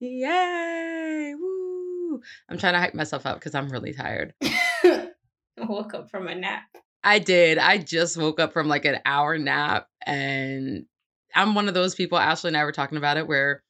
[0.00, 1.34] Yay.
[1.38, 2.20] Woo.
[2.48, 4.34] I'm trying to hype myself up because I'm really tired.
[5.58, 6.64] Woke up from a nap.
[7.04, 7.56] I did.
[7.56, 10.86] I just woke up from like an hour nap and
[11.32, 13.62] I'm one of those people, Ashley and I were talking about it, where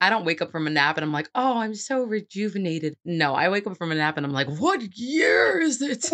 [0.00, 2.96] I don't wake up from a nap and I'm like, oh, I'm so rejuvenated.
[3.04, 6.10] No, I wake up from a nap and I'm like, what year is it?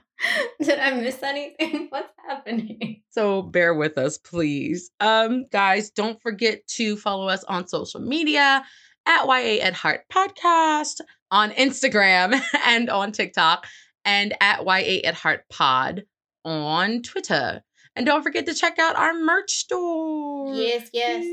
[0.62, 1.86] Did I miss anything?
[1.90, 3.02] What's happening?
[3.10, 4.90] So bear with us, please.
[5.00, 8.64] Um, guys, don't forget to follow us on social media
[9.06, 13.66] at YA at Heart Podcast on Instagram and on TikTok,
[14.04, 16.04] and at YA at Heart Pod
[16.44, 17.62] on Twitter.
[17.96, 20.54] And don't forget to check out our merch store.
[20.54, 21.24] Yes, yes.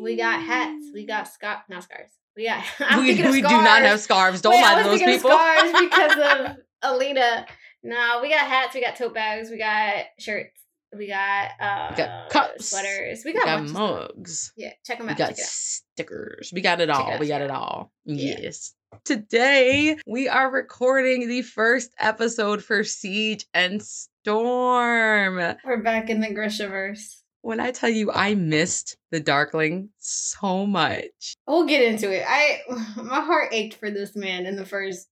[0.00, 0.86] We got hats.
[0.94, 2.14] We got scar not scarves.
[2.34, 4.40] We got I'm we thinking of we do not have scarves.
[4.40, 4.40] scarves.
[4.40, 5.30] Don't Wait, lie to those people.
[5.30, 7.46] Scarves because of Alina.
[7.82, 10.60] No, we got hats, we got tote bags, we got shirts,
[10.96, 12.68] we got uh We got cups.
[12.70, 13.80] sweaters, we we got, got of stuff.
[13.80, 14.52] mugs.
[14.56, 15.16] Yeah, check them out.
[15.16, 15.46] We got check it out.
[15.48, 16.52] stickers.
[16.54, 17.08] We got it all.
[17.08, 17.92] it out, we got it it all.
[18.04, 18.36] Yeah.
[18.40, 18.74] Yes.
[19.04, 25.36] Today, we are recording the first episode for Siege and Storm.
[25.64, 27.16] We're back in the Grishaverse.
[27.40, 31.34] When I tell you I missed the Darkling so much.
[31.48, 32.24] We'll get into it.
[32.28, 32.60] I
[32.96, 35.08] my heart ached for this man in the first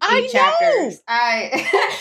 [0.00, 0.28] I know.
[0.28, 1.02] chapters.
[1.08, 1.50] I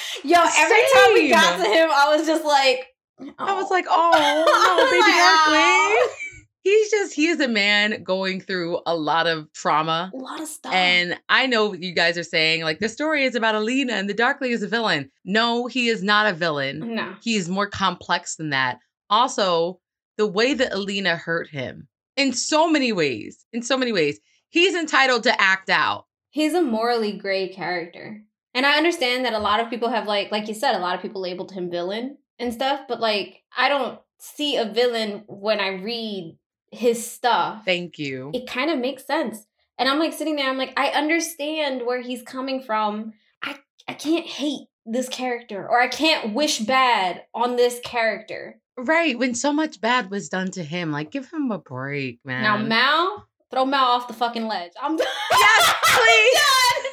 [0.24, 2.88] yo, every time we got to him, I was just like
[3.20, 5.62] I was "Oh." like, oh, no, baby like, Darkling.
[5.62, 6.16] Oh.
[6.64, 10.12] He's just, he is a man going through a lot of trauma.
[10.12, 10.74] a lot of stuff.
[10.74, 14.10] And I know what you guys are saying, like, the story is about Alina and
[14.10, 15.12] the Darkling is a villain.
[15.24, 16.96] No, he is not a villain.
[16.96, 17.16] no.
[17.22, 18.80] He is more complex than that.
[19.12, 19.80] Also,
[20.18, 24.74] the way that Alina hurt him in so many ways, in so many ways, he's
[24.74, 26.06] entitled to act out.
[26.36, 28.22] He's a morally gray character.
[28.54, 30.94] And I understand that a lot of people have like like you said, a lot
[30.94, 35.62] of people labeled him villain and stuff, but like I don't see a villain when
[35.62, 36.38] I read
[36.74, 37.64] his stuff.
[37.64, 38.32] Thank you.
[38.34, 39.46] it kind of makes sense.
[39.78, 43.14] And I'm like sitting there, I'm like, I understand where he's coming from.
[43.42, 43.56] I
[43.88, 48.60] I can't hate this character or I can't wish bad on this character.
[48.78, 49.18] Right.
[49.18, 52.44] When so much bad was done to him, like, give him a break, man.
[52.44, 54.72] Now Mal, throw Mal off the fucking ledge.
[54.82, 55.08] I'm done.
[55.32, 56.40] Yes, please.
[56.86, 56.92] I'm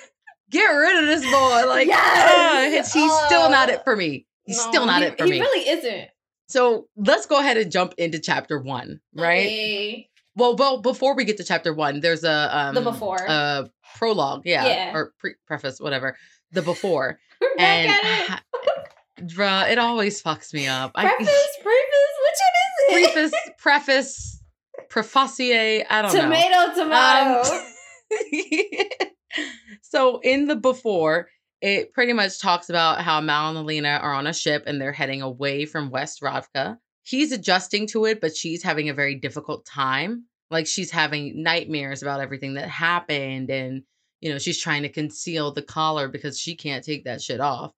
[0.51, 1.67] Get rid of this boy.
[1.67, 2.85] Like, Yes!
[2.85, 4.27] uh, he's still not Uh, it for me.
[4.45, 4.69] He's done.
[4.69, 5.37] still not he, it for he me.
[5.39, 6.09] He really isn't.
[6.49, 9.47] So let's go ahead and jump into chapter one, right?
[9.47, 10.09] Okay.
[10.37, 13.17] Well, well, before we get to chapter one, there's a um The before.
[13.27, 14.93] a prologue, yeah, Yeah.
[14.95, 16.17] or pre- preface, whatever.
[16.53, 18.43] The before, We're back and at
[19.19, 19.29] it.
[19.35, 20.93] bruh, it always fucks me up.
[20.95, 23.15] Preface, preface, which one is it?
[23.15, 24.42] preface, preface,
[24.93, 25.85] prefacier.
[25.89, 26.23] I don't know.
[26.23, 27.51] tomato, tomato.
[27.51, 29.09] Um,
[29.83, 31.29] so in the before,
[31.61, 34.93] it pretty much talks about how Mal and Alina are on a ship and they're
[34.93, 36.77] heading away from West Ravka.
[37.05, 40.25] He's adjusting to it, but she's having a very difficult time.
[40.51, 43.83] Like she's having nightmares about everything that happened, and
[44.21, 47.73] you know she's trying to conceal the collar because she can't take that shit off.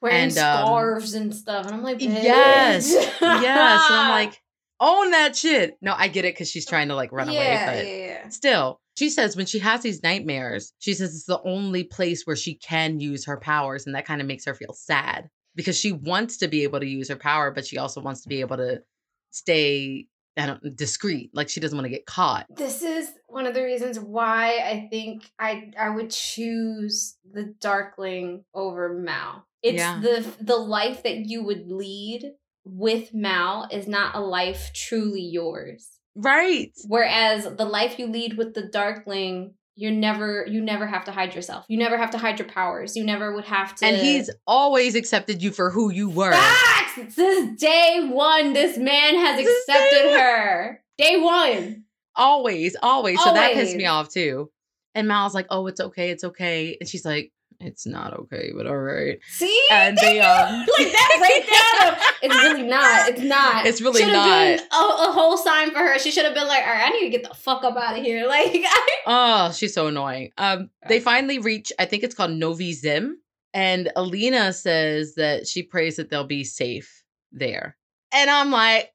[0.00, 1.66] Wearing and, um, scarves and stuff.
[1.66, 4.41] And I'm like, Yes, yes, and I'm like,
[4.82, 5.76] own that shit.
[5.80, 8.28] No, I get it because she's trying to like run yeah, away, but yeah, yeah.
[8.28, 12.36] Still, she says when she has these nightmares, she says it's the only place where
[12.36, 13.86] she can use her powers.
[13.86, 16.86] And that kind of makes her feel sad because she wants to be able to
[16.86, 18.82] use her power, but she also wants to be able to
[19.30, 20.06] stay
[20.36, 21.30] I don't, discreet.
[21.34, 22.46] Like she doesn't want to get caught.
[22.48, 28.44] This is one of the reasons why I think I I would choose the Darkling
[28.54, 29.46] over Mal.
[29.62, 30.00] It's Yeah.
[30.00, 32.32] the the life that you would lead
[32.64, 35.88] with Mal is not a life truly yours.
[36.14, 36.72] Right.
[36.86, 41.34] Whereas the life you lead with the Darkling, you're never you never have to hide
[41.34, 41.64] yourself.
[41.68, 42.96] You never have to hide your powers.
[42.96, 46.32] You never would have to And he's always accepted you for who you were.
[46.32, 47.16] Facts!
[47.16, 50.18] This day one, this man has day accepted one.
[50.18, 50.82] her.
[50.98, 51.84] Day one.
[52.14, 53.22] Always, always.
[53.22, 54.50] So that pissed me off too.
[54.94, 56.76] And Mal's like, oh, it's okay, it's okay.
[56.78, 57.32] And she's like,
[57.64, 59.18] it's not okay, but all right.
[59.28, 59.66] See?
[59.70, 61.44] And they, um, like that right
[61.90, 61.98] there.
[62.22, 63.08] It's really not.
[63.08, 63.66] It's not.
[63.66, 64.60] It's really Should've not.
[64.60, 65.98] A, a whole sign for her.
[65.98, 67.98] She should have been like, all right, I need to get the fuck up out
[67.98, 68.26] of here.
[68.32, 70.32] Like, I, Oh, she's so annoying.
[70.38, 73.18] Um, they finally reach, I think it's called Novi Zim,
[73.52, 77.76] and Alina says that she prays that they'll be safe there.
[78.12, 78.90] And I'm like,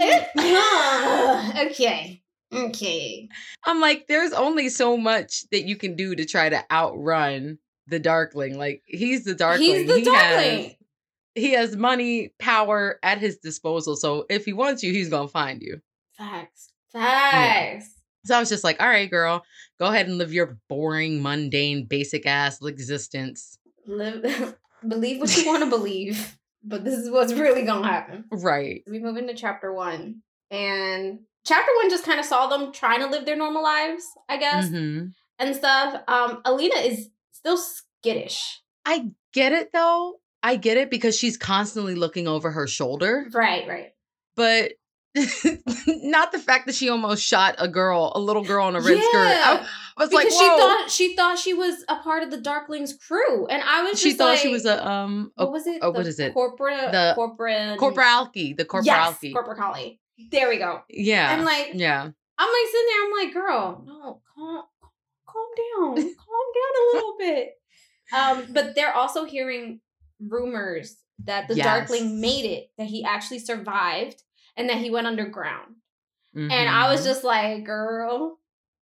[0.36, 1.66] mm.
[1.70, 2.21] okay.
[2.52, 3.28] Okay.
[3.64, 7.98] I'm like, there's only so much that you can do to try to outrun the
[7.98, 8.58] Darkling.
[8.58, 9.68] Like, he's the Darkling.
[9.68, 10.64] He's the he Darkling.
[10.64, 10.74] Has,
[11.34, 13.96] he has money, power at his disposal.
[13.96, 15.80] So if he wants you, he's gonna find you.
[16.12, 16.72] Facts.
[16.92, 17.90] Facts.
[18.24, 19.44] So I was just like, all right, girl,
[19.80, 23.58] go ahead and live your boring, mundane, basic ass existence.
[23.86, 24.56] Live
[24.86, 28.24] believe what you want to believe, but this is what's really gonna happen.
[28.30, 28.82] Right.
[28.86, 33.06] We move into chapter one, and chapter one just kind of saw them trying to
[33.06, 35.06] live their normal lives, I guess, hmm
[35.38, 36.02] and stuff.
[36.08, 38.60] Um, Alina is still skittish.
[38.84, 40.20] I get it though.
[40.42, 43.92] I get it because she's constantly looking over her shoulder, Right, right.
[44.36, 44.72] but
[45.86, 48.98] not the fact that she almost shot a girl, a little girl in a red
[49.02, 49.28] skirt.
[49.28, 49.66] Yeah.
[49.96, 52.98] I was Because like, she thought she thought she was a part of the Darklings
[52.98, 55.80] crew, and I was she just thought she was a um a what was it?
[55.82, 56.32] oh, what is it?
[56.32, 58.84] Corporate, The corporate, corporalki, the corporalki.
[59.34, 59.96] Yes.
[60.30, 60.82] There we go.
[60.88, 61.34] yeah.
[61.34, 62.02] And like, yeah.
[62.38, 63.04] I'm like sitting there.
[63.04, 64.64] I'm like, girl, no, calm,
[65.28, 67.50] calm down, calm down a little bit.
[68.14, 69.80] Um, but they're also hearing
[70.20, 71.64] rumors that the Yes.
[71.64, 74.22] Darkling made it, that he actually survived,
[74.56, 75.76] and that he went underground.
[76.34, 77.04] And I was Mhm.
[77.04, 78.38] just like, girl,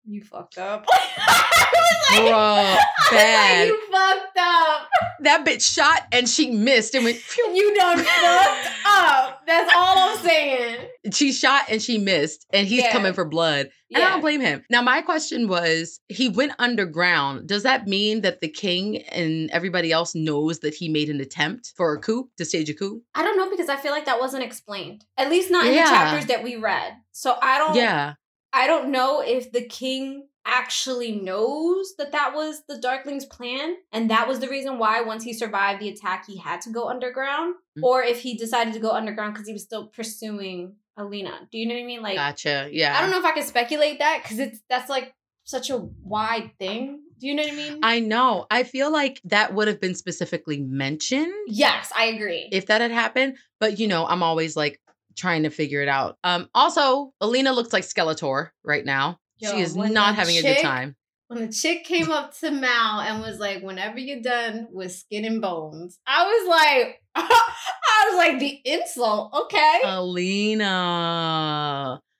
[0.08, 0.86] you fucked up.
[2.10, 3.68] Like, Bruh, I was like, bad.
[3.68, 4.88] you fucked up.
[5.20, 7.50] that bitch shot and she missed and went phew.
[7.54, 9.42] You done fucked up.
[9.46, 10.88] That's all I'm saying.
[11.12, 12.92] she shot and she missed and he's Yeah.
[12.92, 17.46] coming for blood and i don't blame him now my question was he went underground
[17.46, 21.72] does that mean that the king and everybody else knows that he made an attempt
[21.76, 24.18] for a coup to stage a coup I don't know because I feel like that
[24.18, 25.04] wasn't explained.
[25.18, 25.84] At least not in Yeah.
[25.84, 26.94] the chapters that we read.
[27.12, 28.14] So I don't yeah
[28.52, 34.10] I don't know if the king actually knows that that was the Darkling's plan and
[34.10, 37.54] that was the reason why once he survived the attack he had to go underground
[37.78, 37.82] Mm.
[37.82, 41.46] or if he decided to go underground cuz he was still pursuing Alina.
[41.52, 42.02] Do you know what I mean?
[42.02, 45.14] Like gotcha yeah I don't know if I can speculate that cuz it's that's like
[45.44, 47.02] such a wide thing.
[47.20, 47.80] Do you know what I mean?
[47.82, 52.48] i know i feel like that would have been specifically mentioned yes, I agree.
[52.52, 54.80] if that had happened but you know i'm always like
[55.18, 59.60] trying to figure it out um also alina looks like skeletor right now Yo, she
[59.60, 60.96] is not having a good time
[61.28, 65.26] when the chick came up to Mal and was like, "Whenever you're done with skin
[65.26, 69.80] and bones," I was like, I was like, the insult, okay?
[69.84, 70.64] Alina.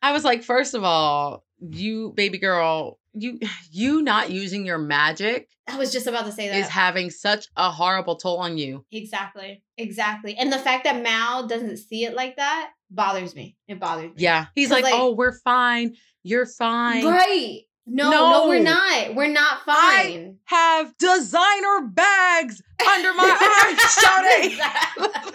[0.00, 3.38] I was like, first of all, you baby girl, you
[3.70, 6.56] you not using your magic I was just about to say that.
[6.56, 8.86] is having such a horrible toll on you.
[8.90, 10.34] exactly, exactly.
[10.34, 13.54] And the fact that Mal doesn't see it like that bothers me.
[13.68, 14.14] It bothers me.
[14.16, 14.46] Yeah.
[14.54, 15.94] he's like, like- "Oh, we're fine.
[16.22, 17.60] You're fine." right.
[17.90, 19.14] No, no, we're not.
[19.14, 24.58] We're not fine I- Have designer bags under my arms, shouting.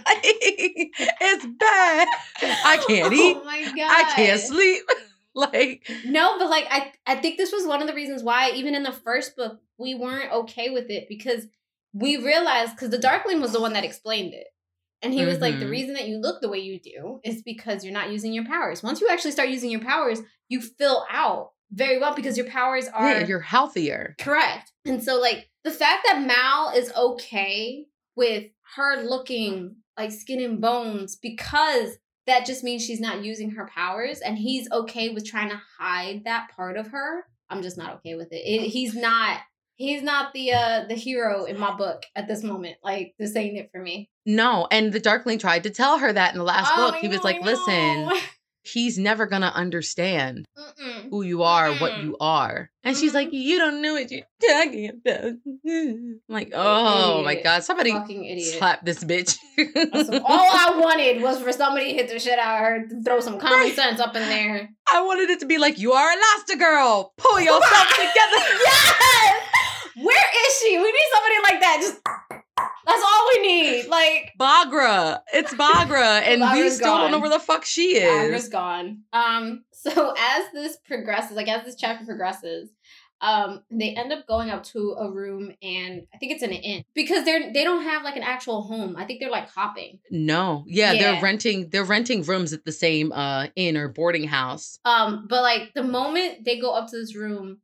[1.26, 2.08] It's bad.
[2.42, 3.38] I can't oh eat.
[3.40, 3.76] Oh my god.
[3.78, 4.84] I can't sleep.
[5.36, 8.76] like, No, but like I I think this was one of the reasons why even
[8.76, 11.48] in the first book we weren't okay with it because
[11.94, 14.48] we realized because the Darkling was the one that explained it.
[15.02, 15.72] And he was like, the Mhm.
[15.72, 18.82] reason that you look the way you do is because you're not using your powers.
[18.82, 22.88] Once you actually start using your powers, you fill out very well because your powers
[22.88, 24.16] are yeah, you're healthier.
[24.20, 24.72] correct.
[24.86, 28.46] And so like the fact that Mal is okay with
[28.76, 31.98] her looking like skin and bones because
[32.28, 36.24] that just means she's not using her powers and he's okay with trying to hide
[36.26, 39.40] that part of her i'm just not okay with it, it he's not
[39.76, 43.58] he's not the uh the hero in my book at this moment like this ain't
[43.58, 46.72] it for me No, and the Darkling tried to tell her that in the last
[46.76, 47.02] Oh, book.
[47.02, 48.20] He I was like, "Listen, know.
[48.64, 51.10] He's never gonna understand Mm-mm.
[51.10, 52.04] who you are, what Mm-mm.
[52.04, 53.36] you are." And she's like, mm-hmm.
[53.36, 55.34] "You don't know what you're talking about."
[55.66, 57.92] I'm like, "Oh my god, somebody
[58.58, 62.56] slap this bitch!" That's all I wanted was for somebody to hit the shit out
[62.56, 63.76] of her, to throw some common Right.
[63.76, 64.70] sense up in there.
[64.92, 67.10] I wanted it to be like, "You are Elastigirl.
[67.18, 69.44] Pull yourself together." yes!
[69.96, 70.78] Where is she?
[70.78, 71.78] We need somebody like that.
[71.82, 72.02] Just
[72.86, 73.88] that's all we need.
[73.88, 78.50] Like Bagra, it's Bagra, and we Bagra's still don't know where the fuck she is.
[78.50, 79.02] gone.
[79.14, 82.70] Um, so as this progresses, like as this chapter progresses,
[83.22, 86.84] um, they end up going up to a room and I think it's an inn.
[86.94, 88.98] Because they're they don't have like an actual home.
[88.98, 90.00] I think they're like hopping.
[90.12, 91.02] No, yeah, Yeah.
[91.14, 91.70] they're renting.
[91.70, 94.78] They're renting rooms at the same uh inn or boarding house.
[94.84, 97.60] Um, but like the moment they go up to this room,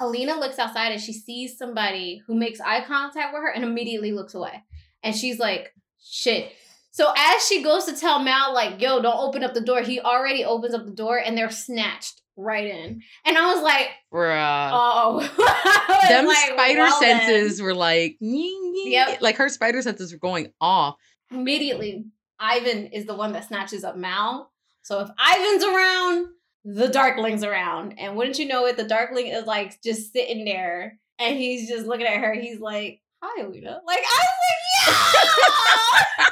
[0.00, 4.12] Alina looks outside and she sees somebody who makes eye contact with her and immediately
[4.12, 4.64] looks away.
[5.02, 6.52] And she's like, shit.
[6.90, 10.00] So as she goes to tell Mal, like, yo, don't open up the door, he
[10.00, 13.02] already opens up the door and they're snatched right in.
[13.24, 14.70] And I was like, Bruh.
[14.72, 15.20] oh.
[16.08, 17.20] Them like, spider well then.
[17.20, 19.22] senses were like, "Nying, nying." Yep.
[19.22, 20.96] like her spider senses were going off.
[21.30, 22.06] Immediately,
[22.40, 24.50] Ivan is the one that snatches up Mal.
[24.82, 26.28] So if Ivan's around,
[26.64, 27.94] the Darkling's around.
[27.98, 31.86] And wouldn't you know it, the Darkling is like just sitting there and he's just
[31.86, 32.34] looking at her.
[32.34, 33.80] He's like, Hi, Alina.
[33.86, 36.26] Like, I was like,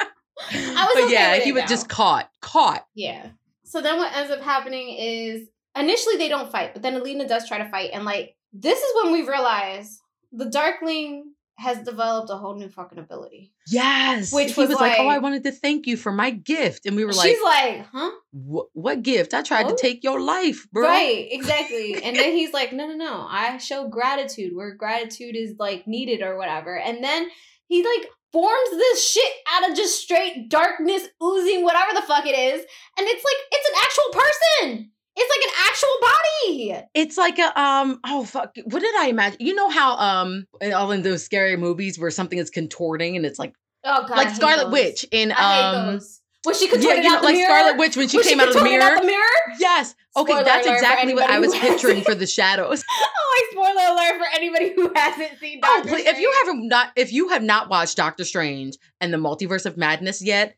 [0.00, 0.80] Yeah!
[0.80, 1.66] I was but okay yeah, he was now.
[1.66, 2.86] just caught, caught.
[2.94, 3.28] Yeah.
[3.64, 7.48] So then what ends up happening is initially they don't fight, but then Alina does
[7.48, 7.90] try to fight.
[7.92, 10.00] And like, this is when we realize
[10.32, 13.52] the Darkling has developed a whole new fucking ability.
[13.68, 14.32] Yes.
[14.32, 16.96] Which he was was like, "Oh, I wanted to thank you for my gift," and
[16.96, 18.10] we were like, She's like, huh?
[18.32, 19.34] "What gift?
[19.34, 19.76] I tried to oh.
[19.76, 21.94] take your life, bro." Right, exactly.
[22.02, 23.26] and then he's like, no, no, no.
[23.28, 26.78] I show gratitude where gratitude is like needed or whatever.
[26.78, 27.28] And then
[27.68, 32.36] he like forms this shit out of just straight darkness oozing whatever the fuck it
[32.36, 32.60] is.
[32.98, 34.90] And it's like, it's an actual person.
[35.14, 36.86] It's like an actual body.
[36.94, 39.38] It's like a um oh fuck what did I imagine?
[39.40, 43.38] You know how um all in those scary movies where something is contorting and it's
[43.38, 43.54] like
[43.84, 44.12] Oh god.
[44.12, 44.72] I like Scarlet those.
[44.72, 45.60] Witch in I
[45.94, 46.00] um.
[46.44, 47.46] When she could yeah, you know, like mirror.
[47.46, 48.82] Scarlet Witch when she When came out of the mirror.
[48.82, 49.22] Out the mirror.
[49.60, 49.94] Yes.
[50.16, 52.82] Okay, Spoiler that's exactly what I was picturing for the shadows.
[53.24, 56.68] Oh, like spoiler alert for anybody who hasn't seen Oh, Doctor please, if you haven't
[56.68, 60.56] not if you have not watched Doctor Strange and the Multiverse of Madness yet,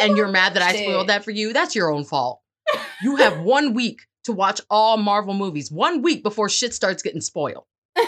[0.00, 1.06] and you're mad that I spoiled it.
[1.08, 2.40] that for you, that's your own fault.
[3.02, 5.70] You have one week to watch all Marvel movies.
[5.70, 7.64] One week before shit starts getting spoiled.
[7.96, 8.06] Some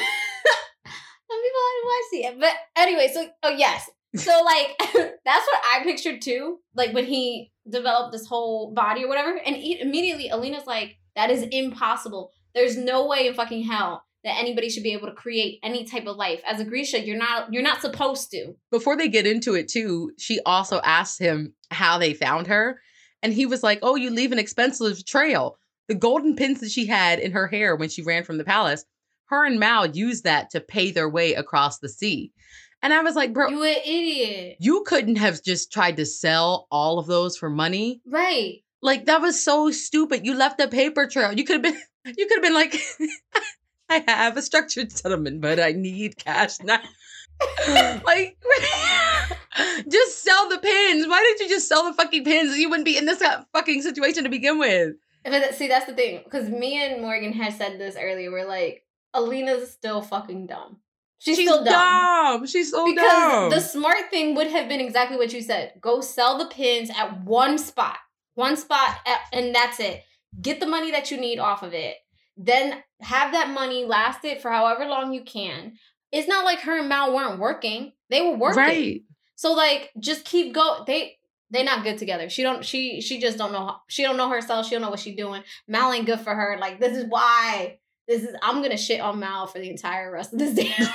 [1.42, 2.40] people haven't watched it.
[2.40, 3.90] But anyway, so oh yes.
[4.16, 4.76] So like
[5.25, 6.58] that's what I pictured too.
[6.75, 9.37] Like when he developed this whole body or whatever.
[9.44, 12.32] And he, immediately Alina's like, that is impossible.
[12.54, 16.06] There's no way in fucking hell that anybody should be able to create any type
[16.06, 16.40] of life.
[16.46, 18.54] As a Grisha, you're not you're not supposed to.
[18.70, 22.80] Before they get into it too, she also asked him how they found her.
[23.26, 25.59] And he was like, Oh, you leave an expensive trail.
[25.88, 28.85] The golden pins that she had in her hair when she ran from the palace,
[29.25, 32.30] her and Mal used that to pay their way across the sea.
[32.83, 34.59] And I was like, bro, You an idiot.
[34.61, 38.00] you couldn't have just tried to sell all of those for money.
[38.06, 38.62] Right.
[38.80, 40.25] Like that was so stupid.
[40.25, 41.33] You left a paper trail.
[41.33, 41.80] You could have been
[42.16, 42.76] you could have been like
[43.88, 46.78] I have a structured settlement, but I need cash now.
[48.04, 48.37] like
[49.88, 51.06] just sell the pins.
[51.06, 52.56] Why didn't you just sell the fucking pins?
[52.58, 53.22] You wouldn't be in this
[53.52, 54.94] fucking situation to begin with.
[55.25, 56.20] But see, that's the thing.
[56.25, 58.30] Because me and Morgan had said this earlier.
[58.30, 58.84] We're like,
[59.14, 60.78] Alina's still fucking dumb.
[61.18, 61.72] She's, She's still dumb.
[62.40, 62.46] dumb.
[62.46, 63.48] She's so because dumb.
[63.48, 65.72] Because the smart thing would have been exactly what you said.
[65.80, 67.96] Go sell the pins at one spot,
[68.34, 70.04] one spot, at, and that's it.
[70.40, 71.96] Get the money that you need off of it.
[72.36, 75.72] Then have that money last it for however long you can.
[76.12, 78.58] It's not like her and Mal weren't working; they were working.
[78.58, 79.02] right.
[79.37, 80.83] So like, just keep go.
[80.87, 81.19] They
[81.50, 82.28] they not good together.
[82.28, 82.64] She don't.
[82.64, 83.76] She she just don't know.
[83.88, 84.66] She don't know herself.
[84.66, 85.43] She don't know what she's doing.
[85.69, 86.57] Mal ain't good for her.
[86.61, 87.78] Like this is why.
[88.09, 88.35] This is.
[88.43, 90.73] I'm gonna shit on Mal for the entire rest of this day.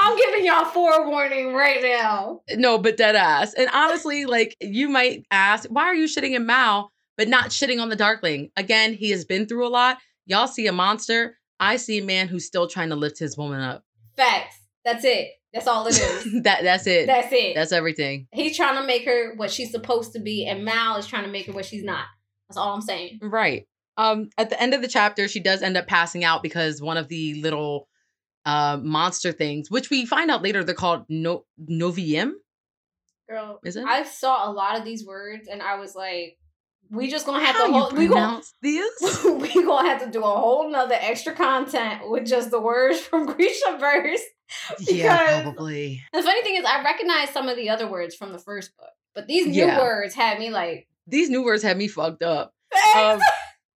[0.00, 2.40] I'm giving y'all forewarning right now.
[2.56, 3.54] no, but dead ass.
[3.54, 7.80] And honestly, like you might ask, why are you shitting in Mal, but not shitting
[7.80, 8.50] on the Darkling?
[8.56, 9.98] Again, he has been through a lot.
[10.26, 11.38] Y'all see a monster.
[11.60, 13.84] I see a man who's still trying to lift his woman up.
[14.16, 14.56] Facts.
[14.84, 15.28] That's it.
[15.52, 16.32] That's all it is.
[16.42, 17.06] that that's it.
[17.06, 17.54] That's it.
[17.54, 18.26] That's everything.
[18.32, 21.30] He's trying to make her what she's supposed to be, and Mal is trying to
[21.30, 22.06] make her what she's not.
[22.48, 23.20] That's all I'm saying.
[23.22, 23.66] Right.
[23.96, 26.96] Um, at the end of the chapter, she does end up passing out because one
[26.96, 27.88] of the little
[28.44, 32.32] uh monster things, which we find out later, they're called no Noviem.
[33.28, 33.84] Girl, Is it?
[33.86, 36.36] I saw a lot of these words, and I was like,
[36.94, 37.96] "We just gonna have How to you hold.
[37.98, 39.24] We gonna this?
[39.24, 43.26] we gonna have to do a whole nother extra content with just the words from
[43.34, 44.20] Grisha verse.
[44.80, 46.02] yeah, probably.
[46.12, 48.90] The funny thing is, I recognize some of the other words from the first book,
[49.14, 49.78] but these new Yeah.
[49.80, 52.52] words had me like, These new words had me fucked up.
[52.96, 53.20] Um,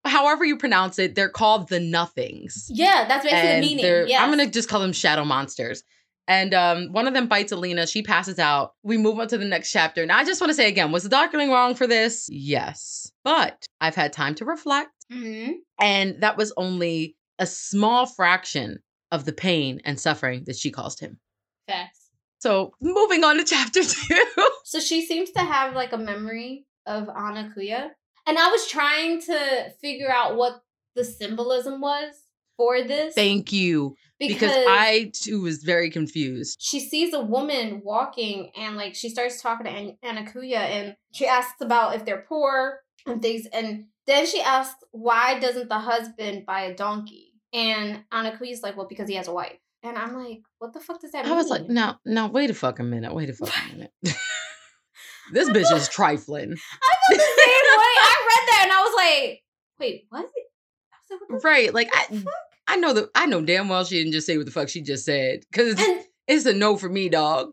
[0.05, 2.67] however you pronounce it, they're called the Nothings.
[2.69, 4.17] yeah, that's basically the meaning.
[4.19, 5.83] I'm gonna just call them shadow monsters.
[6.29, 7.87] And um, one of them bites Alina.
[7.87, 8.75] She passes out.
[8.83, 10.05] We move on to the next chapter.
[10.05, 12.29] Now, I just want to say again, was the Darkling wrong for this?
[12.31, 15.55] Yes, but I've had time to reflect, Mhm.
[15.81, 18.81] and that was only a small fraction
[19.11, 21.19] of the pain and suffering that she caused him.
[21.67, 22.11] Facts.
[22.41, 24.49] So, moving on to chapter two.
[24.65, 27.91] So she seems to have like a memory of Ana Kuya.
[28.27, 30.63] And I was trying to figure out what
[30.95, 32.13] the symbolism was
[32.59, 33.15] for this.
[33.15, 36.59] Thank you, because, I too was very confused.
[36.61, 40.97] she sees a woman walking and like she starts talking to An- Ana Kuya and
[41.15, 45.79] she asks about if they're poor and things and then she asks why doesn't the
[45.79, 49.97] husband buy a donkey and Ana Kuya's like well because he has a wife and
[49.97, 52.55] I'm like what the fuck does that mean I was like, no, no, wait a
[52.55, 53.93] fucking minute, wait a fucking minute.
[55.33, 56.53] this bitch is trifling.
[56.53, 59.43] I felt the same way I read that and I was like
[59.79, 60.27] wait what
[61.43, 61.73] Right.
[61.73, 61.91] Like?
[61.93, 62.23] I
[62.67, 64.83] I know that I know damn well she didn't just say what the fuck she
[64.83, 65.41] just said.
[65.53, 67.53] Cause it's, it's a no for me, dog.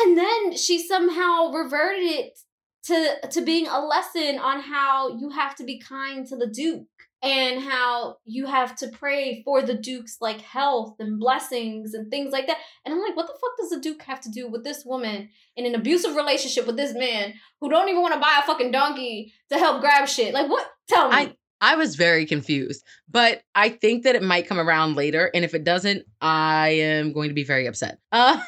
[0.00, 2.38] and then she somehow reverted it
[2.84, 6.86] to to being a lesson on how you have to be kind to the duke
[7.22, 12.30] and how you have to pray for the duke's like health and blessings and things
[12.32, 14.62] like that and i'm like what the fuck does the duke have to do with
[14.62, 17.32] this woman in an abusive relationship with this man
[17.62, 20.68] who don't even want to buy a fucking donkey to help grab shit like what
[20.86, 24.96] tell me I- I was very confused, but I think that it might come around
[24.96, 25.30] later.
[25.32, 27.98] And if it doesn't, I am going to be very upset.
[28.12, 28.38] Uh,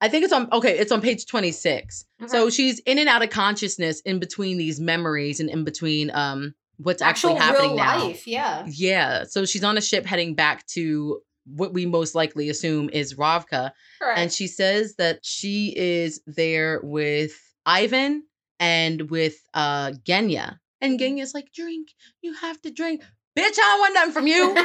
[0.00, 2.04] I think it's on, okay, it's on page 26.
[2.26, 6.54] So she's in and out of consciousness in between these memories and in between um
[6.78, 8.04] what's actually happening now.
[8.04, 8.64] life, yeah.
[8.66, 9.24] Yeah.
[9.24, 13.72] So she's on a ship heading back to what we most likely assume is Ravka.
[14.00, 14.18] Correct.
[14.18, 17.32] And she says that she is there with
[17.64, 18.22] Ivan
[18.60, 20.58] and with uh Genya.
[20.80, 21.88] And Genya's like, drink.
[22.22, 23.02] You have to drink.
[23.38, 24.56] Bitch, I don't want nothing from you.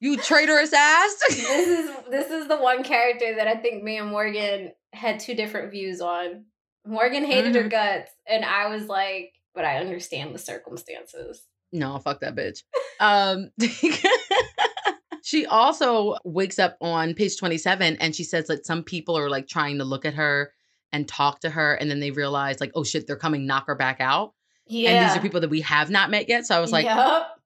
[0.00, 1.14] you traitorous ass.
[1.28, 5.34] this is this is the one character that I think me and Morgan had two
[5.34, 6.44] different views on.
[6.86, 7.70] Morgan hated her Mhm.
[7.70, 11.42] guts, and I was like, but I understand the circumstances.
[11.72, 12.62] no, fuck that bitch.
[12.98, 13.50] Um
[15.22, 19.46] She also wakes up on page 27 and she says that some people are like
[19.46, 20.52] trying to look at her
[20.92, 23.74] and talk to her and then they realize like oh shit they're coming knock her
[23.76, 24.32] back out
[24.70, 24.90] Yeah.
[24.90, 27.38] and these are people that we have not met yet so I was like Yup.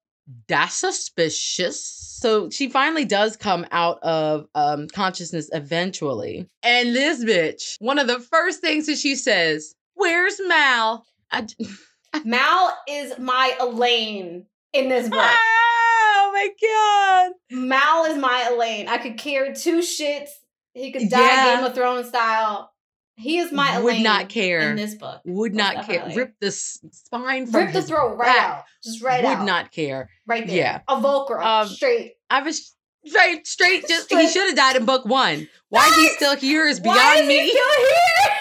[0.49, 1.83] that's suspicious.
[2.21, 6.49] So she finally does come out of um, consciousness eventually.
[6.62, 11.04] And this bitch, one of the first things that she says, Where's Mal?
[11.31, 11.47] I
[12.25, 15.19] Mal is my Elaine in this book.
[15.21, 17.59] oh my God.
[17.59, 18.88] Mal is my Elaine.
[18.88, 20.31] I could care two shits.
[20.73, 21.57] He could die Yeah.
[21.57, 22.73] Game of Thrones style.
[23.16, 24.71] He is my Would Elaine not care.
[24.71, 25.21] in this book.
[25.25, 26.11] Would not care.
[26.14, 28.64] Rip the spine from Rip the throat right out.
[28.83, 29.38] Just right Would out.
[29.40, 30.11] Would not care.
[30.26, 30.56] right there.
[30.56, 30.80] yeah.
[30.88, 31.44] A Volcra.
[31.44, 32.14] Um, straight.
[32.28, 32.75] I was
[33.06, 33.87] straight, straight.
[33.87, 35.49] Just he should have died in book one.
[35.68, 37.38] Why he's still here is beyond Why is me.
[37.38, 38.35] he still here?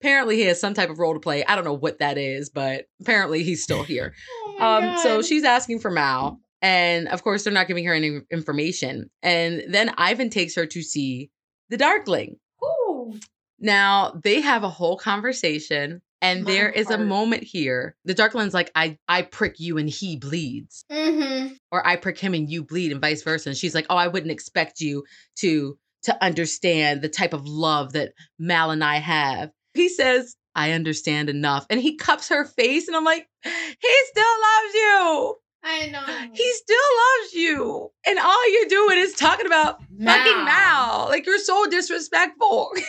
[0.00, 1.44] apparently he has some type of role to play.
[1.44, 4.14] I don't know what that is, but apparently he's still here.
[4.48, 8.18] Oh um, so she's asking for Mal, and of course they're not giving her any
[8.32, 9.10] information.
[9.22, 11.30] And then Ivan takes her to see
[11.68, 12.36] the Darkling.
[13.62, 17.96] Now they have a whole conversation, and My there is a moment here.
[18.04, 21.54] The Darkling's like, "I I prick you and he bleeds." Mm-hmm.
[21.70, 23.48] or I prick him and you bleed and vice versa.
[23.48, 25.04] And she's like, Oh, I wouldn't expect you
[25.36, 29.50] to to understand the type of love that Mal and I have.
[29.74, 31.64] He says, I understand enough.
[31.70, 35.34] And he cups her face, and I'm like, he still loves you.
[35.64, 36.28] I know.
[36.34, 36.76] He still
[37.22, 37.90] loves you.
[38.06, 41.06] And all you're doing is talking about fucking Mal.
[41.08, 42.72] Like you're so disrespectful.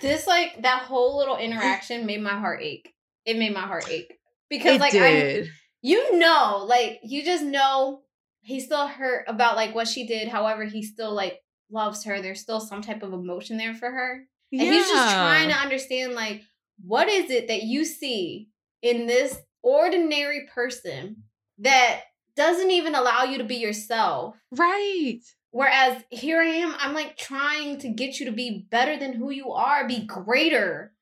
[0.00, 2.94] This like that whole little interaction made my heart ache.
[3.24, 5.44] It made my heart ache because it like I,
[5.82, 8.02] you know, like you just know
[8.40, 10.28] he's still hurt about like what she did.
[10.28, 12.20] However, he still like loves her.
[12.20, 16.14] There's still some type of emotion there for her, and he's just trying to understand
[16.14, 16.42] like
[16.84, 18.48] what is it that you see
[18.82, 21.24] in this ordinary person
[21.58, 22.02] that
[22.36, 24.36] doesn't even allow you to be yourself.
[24.52, 25.20] Right.
[25.58, 29.32] Whereas here I am, I'm like trying to get you to be better than who
[29.32, 30.92] you are, be greater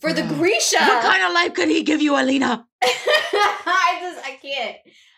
[0.00, 0.22] for the.
[0.22, 0.78] Grisha.
[0.80, 2.66] What kind of life could he give you, Alina?
[2.82, 4.76] I just I can't.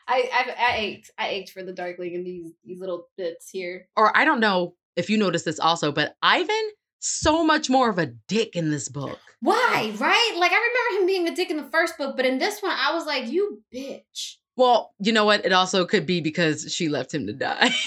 [0.09, 1.11] I I I ached.
[1.17, 3.87] I ached for the Darkling in these these little bits here.
[3.97, 7.99] Or I don't know if you noticed this also, but Ivan, so much more of
[8.01, 9.21] a dick in this book.
[9.41, 9.95] Why?
[9.99, 10.35] Right?
[10.37, 12.75] Like I remember him being a dick in the first book, but in this one,
[12.77, 15.47] I was like, "You bitch." Well, you know what?
[15.47, 17.71] It also could be because she left him to die.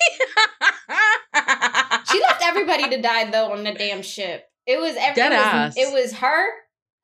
[2.10, 4.44] She left everybody to die though on the damn ship.
[4.66, 5.74] It was every, Dead it, was, ass.
[5.76, 6.46] it was her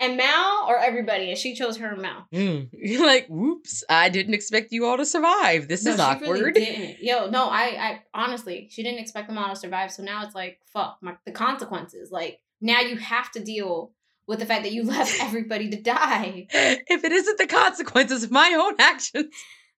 [0.01, 2.27] and Mal or everybody, and she chose her and Mal.
[2.33, 2.69] Mm.
[2.73, 5.69] You're like, whoops, I didn't expect you all to survive.
[5.69, 6.41] This No, is awkward.
[6.41, 7.03] Really didn't.
[7.03, 9.93] Yo, no, I, I honestly, she didn't expect them all to survive.
[9.93, 12.11] So now it's like, fuck, my, the consequences.
[12.11, 13.93] Like now you have to deal
[14.27, 16.47] with the fact that you left everybody to die.
[16.51, 19.27] if it isn't the consequences of my own actions.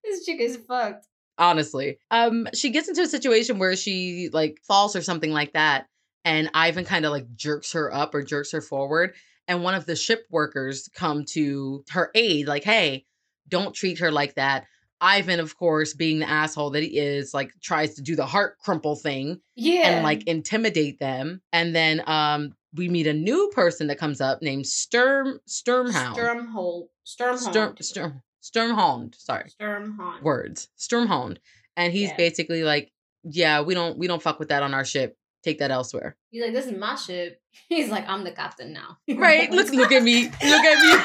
[0.02, 1.06] This chick is fucked.
[1.38, 1.98] Honestly.
[2.10, 5.86] Um, she gets into a situation where she like falls or something like that,
[6.24, 9.14] and Ivan kind of like jerks her up or jerks her forward.
[9.46, 13.04] And one of the ship workers come to her aid, like, hey,
[13.48, 14.66] don't treat her like that.
[15.00, 18.56] Ivan, of course, being the asshole that he is, like tries to do the heart
[18.58, 19.90] crumple thing Yeah.
[19.90, 21.42] and like intimidate them.
[21.52, 26.16] And then um we meet a new person that comes up named Sturm Sturmhound.
[26.16, 26.86] Sturmhold.
[27.04, 27.82] Sturm Sturmhold.
[27.84, 29.14] Sturm Sturmhound.
[29.18, 29.50] Sorry.
[29.60, 30.22] Sturmhond.
[30.22, 30.68] Words.
[30.78, 31.38] Sturmhound.
[31.76, 32.16] And he's Yeah.
[32.16, 35.16] basically like, yeah, we don't we don't fuck with that on our ship.
[35.42, 36.16] Take that elsewhere.
[36.30, 37.40] He's like, this is my ship.
[37.68, 38.98] He's like, I'm the captain now.
[39.16, 39.50] Right?
[39.50, 40.24] look look at me.
[40.24, 41.04] Look at me.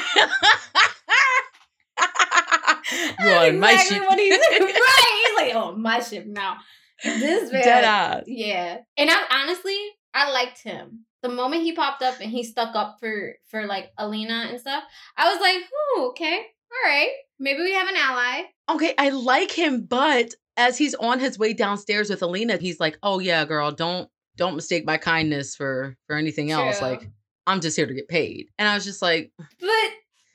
[3.20, 4.08] you on my exactly ship.
[4.08, 4.40] what he said.
[4.60, 5.34] right.
[5.38, 6.56] He's like, oh, my ship now.
[7.02, 7.62] This man.
[7.62, 8.24] Dead ass.
[8.26, 8.78] Yeah.
[8.96, 9.76] And I honestly,
[10.12, 11.06] I liked him.
[11.22, 14.82] The moment he popped up and he stuck up for for like Alina and stuff,
[15.16, 19.50] I was like, "Oh, okay, all right, maybe we have an ally." Okay, I like
[19.50, 23.70] him, but as he's on his way downstairs with Alina, he's like, "Oh yeah, girl,
[23.70, 26.80] don't don't mistake my kindness for for anything else.
[26.80, 27.08] Like,
[27.46, 29.90] I'm just here to get paid." And I was just like, But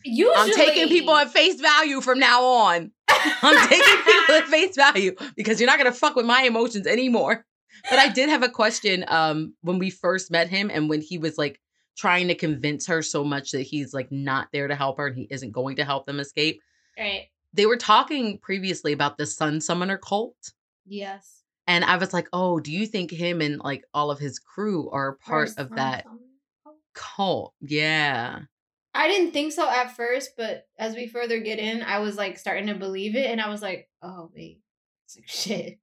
[0.05, 2.91] Usually, I'm taking people at face value from now on.
[3.09, 7.43] I'm taking people at face value because you're not gonna fuck with my emotions anymore.
[7.89, 11.17] But I did have a question um when we first met him and when he
[11.17, 11.59] was like
[11.95, 15.15] trying to convince her so much that he's like not there to help her and
[15.15, 16.61] he isn't going to help them escape.
[16.97, 17.27] Right.
[17.53, 20.53] They were talking previously about the Sun Summoner cult.
[20.85, 21.43] Yes.
[21.67, 24.89] And I was like, oh, do you think him and like all of his crew
[24.91, 26.21] are part First of Sun that Summoner
[26.63, 26.77] Cult.
[26.93, 27.53] cult?
[27.61, 28.39] Yeah.
[28.93, 32.37] I didn't think so at first, but as we further get in, I was like
[32.39, 34.61] starting to believe it, and I was like, "Oh wait,
[35.03, 35.79] it's like shit."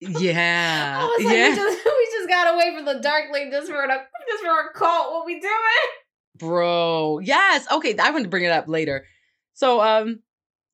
[0.00, 0.98] Yeah.
[1.00, 1.50] I was like, yeah.
[1.50, 4.72] we, just, we just got away from the Darkling just for a just for a
[4.74, 5.12] cult.
[5.12, 5.52] What we doing?
[6.38, 7.20] Bro.
[7.20, 7.66] Yes.
[7.70, 7.96] Okay.
[7.98, 9.04] I want to bring it up later.
[9.54, 10.20] So um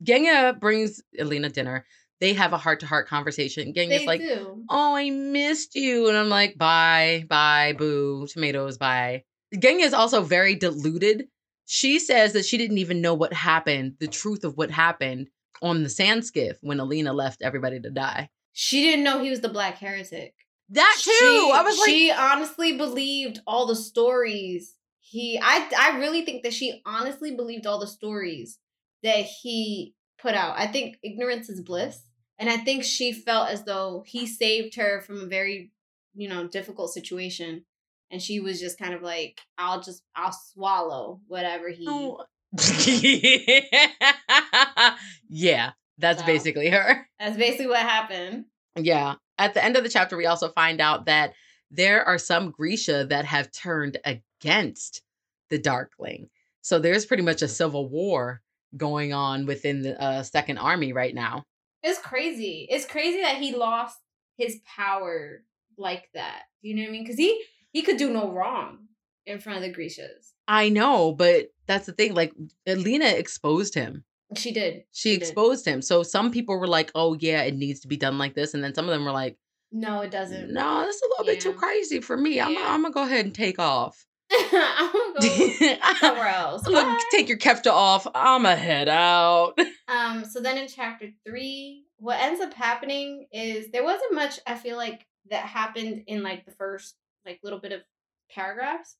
[0.04, 1.86] Genya brings Elena dinner.
[2.20, 3.72] They have a heart to heart conversation.
[3.74, 4.64] Genya's like, do.
[4.70, 6.08] Oh, I missed you.
[6.08, 9.24] And I'm like, bye, bye, boo, tomatoes, bye.
[9.54, 11.26] Genya is also very deluded.
[11.66, 15.30] She says that she didn't even know what happened, the truth of what happened
[15.62, 18.28] on the sand skiff when Alina left everybody to die.
[18.52, 20.34] She didn't know he was the Black Heretic.
[20.72, 21.10] That too.
[21.10, 24.74] She, I was like, she honestly believed all the stories.
[25.00, 28.58] He, I, I really think that she honestly believed all the stories
[29.02, 30.58] that he put out.
[30.58, 32.00] I think ignorance is bliss,
[32.38, 35.72] and I think she felt as though he saved her from a very,
[36.14, 37.66] you know, difficult situation,
[38.10, 42.24] and she was just kind of like, "I'll just, I'll swallow whatever he." Oh.
[45.28, 46.26] yeah, that's So.
[46.26, 47.06] basically her.
[47.18, 48.46] That's basically what happened.
[48.76, 49.16] Yeah.
[49.38, 51.34] At the end of the chapter, we also find out that
[51.70, 55.02] there are some Grisha that have turned against
[55.50, 56.28] the Darkling.
[56.60, 58.42] So there's pretty much a civil war
[58.76, 61.44] going on within the uh, Second Army right now.
[61.82, 62.66] It's crazy.
[62.70, 63.98] It's crazy that he lost
[64.36, 65.42] his power
[65.76, 66.42] like that.
[66.60, 67.02] You know what I mean?
[67.02, 67.42] Because he
[67.72, 68.86] he could do no wrong
[69.26, 70.32] in front of the Grishas.
[70.46, 72.14] I know, but that's the thing.
[72.14, 72.32] Like,
[72.66, 74.04] Alina exposed him.
[74.36, 74.84] She did.
[74.92, 75.22] She She did.
[75.22, 75.82] exposed him.
[75.82, 78.54] So some people were like, oh, yeah, it needs to be done like this.
[78.54, 79.36] And then some of them were like,
[79.70, 80.52] No, it doesn't.
[80.52, 82.40] no, that's a little bit too crazy for me.
[82.40, 84.06] I'm, I'm going to go ahead and take off.
[84.32, 85.18] I'm gonna
[85.60, 86.66] go somewhere else.
[86.66, 86.98] Look, Bye.
[87.10, 88.06] take your kefta off.
[88.14, 89.58] I'ma head out.
[89.88, 90.24] Um.
[90.24, 94.40] So then in chapter three, what ends up happening is there wasn't much.
[94.46, 96.94] I feel like that happened in like the first
[97.26, 97.82] like little bit of
[98.30, 98.96] paragraphs,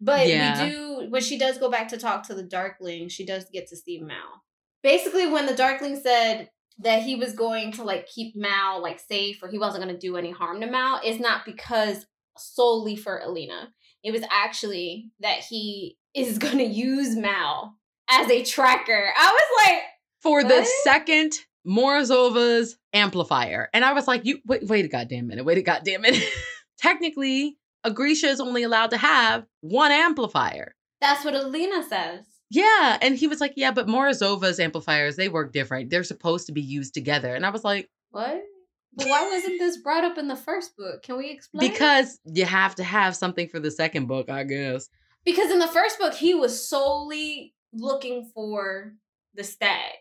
[0.00, 0.64] but Yeah.
[0.64, 3.68] we do when she does go back to talk to the Darkling, she does get
[3.68, 4.16] to see Mal.
[4.82, 9.42] Basically, when the Darkling said that he was going to like keep Mal like safe
[9.42, 12.06] or he wasn't going to do any harm to Mal, is not because
[12.38, 13.72] solely for Alina.
[14.02, 17.76] It was actually that he is going to use Mal
[18.08, 19.12] as a tracker.
[19.16, 19.82] I was like.
[20.22, 21.32] For the second
[21.66, 23.68] Morozova's amplifier.
[23.72, 25.44] And I was like, you wait, wait a goddamn minute.
[25.44, 26.22] Wait a goddamn minute.
[26.78, 30.74] Technically, a Grisha is only allowed to have one amplifier.
[31.00, 32.24] That's what Alina says.
[32.50, 32.98] Yeah.
[33.00, 35.90] And he was like, Yeah, but Morozova's amplifiers, they work different.
[35.90, 37.34] They're supposed to be used together.
[37.34, 38.42] And I was like, What?
[38.96, 41.02] But why wasn't this brought up in the first book?
[41.04, 41.70] Can we explain?
[41.70, 44.88] Because you have to have something for the second book, I guess.
[45.24, 48.94] because in the first book he was solely looking for
[49.34, 49.92] the stag.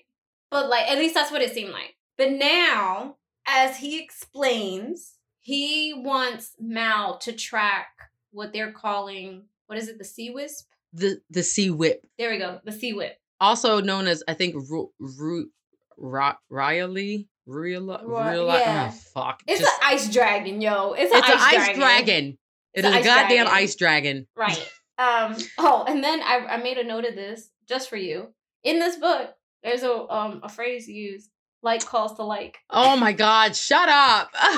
[0.50, 1.96] But like at least that's what it seemed like.
[2.18, 7.90] But now, as he explains, he wants Mal to track
[8.32, 10.66] what they're calling what is it, the sea wisp?
[10.94, 12.02] The the sea whip.
[12.18, 13.18] There we go, the sea whip.
[13.40, 15.50] Also known as I think Ru Ru
[15.98, 17.28] Ra- Riley.
[17.46, 18.92] Ri- Rila, yeah.
[18.94, 19.42] oh, fuck.
[19.48, 20.94] It's Just- an ice dragon, yo.
[20.94, 21.80] It's, it's an an ice, ice dragon.
[21.80, 22.38] dragon.
[22.76, 23.48] It It's is a goddamn dragon.
[23.54, 24.28] ice dragon.
[24.36, 24.72] Right.
[25.00, 25.36] Um.
[25.58, 28.34] Oh, and then I, I made a note of this just for you.
[28.64, 31.30] In this book, there's a um a phrase used
[31.64, 32.58] like calls to like.
[32.70, 34.30] Oh my god, shut up.
[34.36, 34.58] I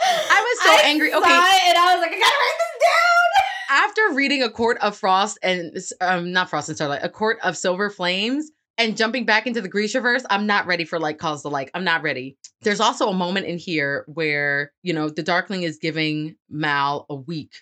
[0.00, 1.08] was so I angry.
[1.14, 1.24] Okay.
[1.24, 3.44] and I was like, I gotta write this down.
[3.68, 7.56] After reading A Court of Frost and um not Frost and Starlight, A Court of
[7.56, 11.48] Silver Flames and jumping back into the Grishaverse, I'm not ready for like calls to
[11.48, 11.70] like.
[11.74, 12.38] I'm not ready.
[12.62, 17.14] There's also a moment in here where, you know, the Darkling is giving Mal a
[17.14, 17.52] week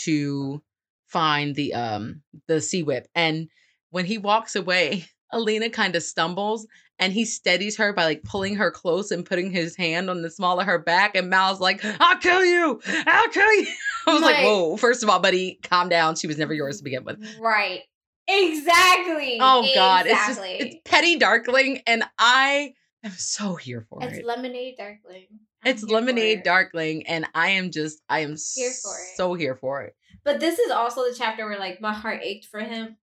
[0.00, 0.62] to
[1.08, 3.08] find the um the sea whip.
[3.14, 3.48] And
[3.90, 6.66] when he walks away, Alina kind of stumbles
[6.98, 10.30] and he steadies her by like pulling her close and putting his hand on the
[10.30, 11.14] small of her back.
[11.14, 12.80] And Mal's like, I'll kill you.
[13.06, 13.66] I'll kill you.
[14.06, 16.16] I was like, Like- whoa, first of all, buddy, calm down.
[16.16, 17.24] She was never yours to begin with.
[17.40, 17.82] Right.
[18.30, 19.38] Exactly.
[19.40, 20.06] Oh God.
[20.06, 24.16] It's just it's petty darkling, and I am so here for It's it.
[24.18, 25.26] It's lemonade darkling.
[25.64, 26.44] I'm It's lemonade it.
[26.44, 29.16] darkling, and I am just I am Here for it.
[29.16, 29.94] so here for it.
[30.24, 32.96] But this is also the chapter where like my heart ached for him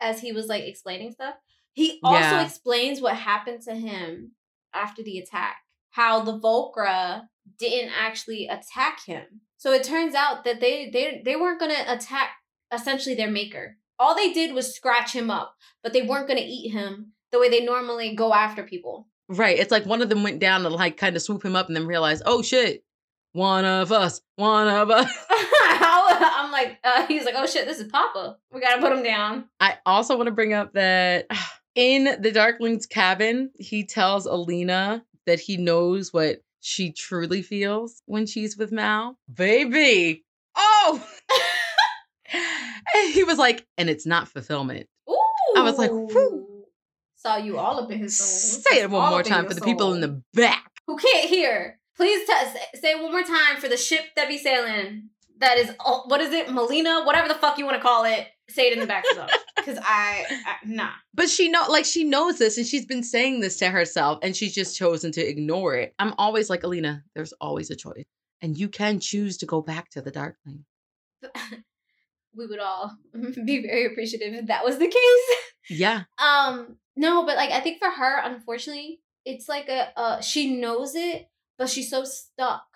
[0.00, 1.34] as he was like explaining stuff.
[1.74, 2.44] He also Yeah.
[2.44, 4.32] explains what happened to him
[4.72, 5.56] after the attack.
[5.90, 9.42] How the Volcra didn't actually attack him.
[9.58, 12.30] So it turns out that they they they weren't gonna attack
[12.72, 13.76] essentially their maker.
[14.00, 17.38] all they did was scratch him up, but they weren't going to eat him the
[17.38, 19.06] way they normally go after people.
[19.28, 19.56] Right.
[19.56, 21.76] It's like one of them went down to like kind of swoop him up and
[21.76, 22.82] then realize, oh shit,
[23.32, 25.08] one of us, one of us.
[25.30, 28.36] I'm like, uh, he's like, oh shit, this is Papa.
[28.52, 29.44] We gotta put him down.
[29.60, 31.28] I also want to bring up that
[31.74, 38.26] in the Darkling's cabin, he tells Alina that he knows what she truly feels when
[38.26, 39.18] she's with Mal.
[39.32, 40.24] Baby.
[40.56, 41.06] Oh!
[42.32, 44.86] and he was like, and it's not fulfillment.
[45.08, 45.18] Ooh.
[45.56, 46.64] I was like, whew.
[47.16, 48.62] Saw you all up in his soul.
[48.62, 50.70] Say it one more time for the people in the back.
[50.86, 51.78] Who can't hear.
[51.96, 55.08] Please t- say it one more time for the ship that be sailing.
[55.38, 55.70] That is,
[56.06, 56.50] what is it?
[56.52, 57.02] Melina?
[57.04, 58.26] Whatever the fuck you want to call it.
[58.50, 60.90] Say it in the back of Because I, I, nah.
[61.14, 64.36] But she know, like she knows this, and she's been saying this to herself, and
[64.36, 65.94] she's just chosen to ignore it.
[65.98, 67.02] I'm always like Alina.
[67.14, 68.04] There's always a choice,
[68.42, 70.64] and you can choose to go back to the Darkling.
[72.36, 72.96] we would all
[73.44, 75.38] be very appreciative if that was the case.
[75.70, 76.02] Yeah.
[76.18, 76.76] Um.
[76.96, 81.30] No, but like I think for her, unfortunately, it's like a uh she knows it,
[81.56, 82.66] but she's so stuck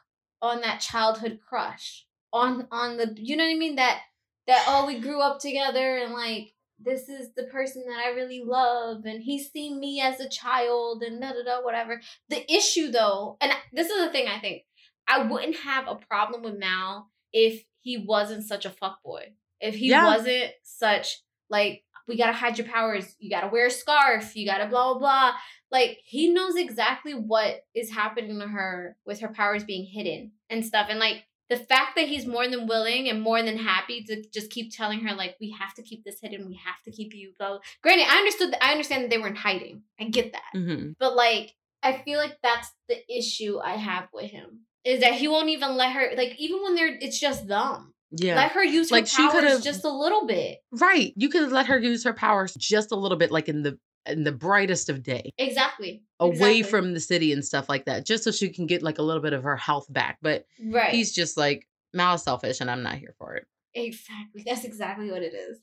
[0.40, 4.00] on that childhood crush on on the you know what I mean that
[4.48, 8.42] that oh we grew up together and like this is the person that I really
[8.44, 12.00] love and he's seen me as a child and da da da whatever.
[12.28, 14.62] The issue though, and this is the thing I think
[15.06, 19.32] I wouldn't have a problem with Mal if he wasn't such a fuckboy.
[19.60, 20.06] If he yeah.
[20.06, 23.16] wasn't such like we gotta hide your powers.
[23.18, 24.34] You gotta wear a scarf.
[24.34, 25.32] You gotta blah blah blah.
[25.70, 30.64] Like he knows exactly what is happening to her with her powers being hidden and
[30.64, 30.86] stuff.
[30.88, 34.50] And like the fact that he's more than willing and more than happy to just
[34.50, 36.46] keep telling her like we have to keep this hidden.
[36.46, 37.60] We have to keep you go.
[37.82, 38.52] Granted, I understood.
[38.52, 39.82] That, I understand that they weren't hiding.
[40.00, 40.58] I get that.
[40.58, 40.92] Mm-hmm.
[40.98, 45.28] But like I feel like that's the issue I have with him is that he
[45.28, 48.36] won't even let her like even when they're it's just them yeah.
[48.36, 50.58] Let her use like her powers just a little bit.
[50.72, 51.12] Right.
[51.16, 54.24] You could let her use her powers just a little bit, like in the in
[54.24, 55.32] the brightest of day.
[55.38, 56.02] Exactly.
[56.20, 56.62] Away exactly.
[56.64, 58.06] from the city and stuff like that.
[58.06, 60.18] Just so she can get like a little bit of her health back.
[60.22, 60.90] But right.
[60.90, 63.46] he's just like Mal is selfish and I'm not here for it.
[63.74, 64.42] Exactly.
[64.46, 65.58] That's exactly what it is.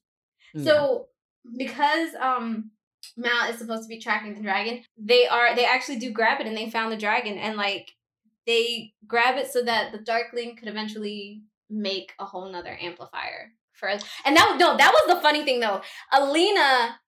[0.53, 0.63] Yeah.
[0.63, 1.07] So
[1.57, 2.71] because um
[3.17, 6.47] Mal is supposed to be tracking the dragon, they are they actually do grab it
[6.47, 7.91] and they found the dragon and like
[8.45, 13.89] they grab it so that the darkling could eventually make a whole nother amplifier for
[13.89, 14.03] us.
[14.25, 15.81] And that no, that was the funny thing though.
[16.11, 16.99] Alina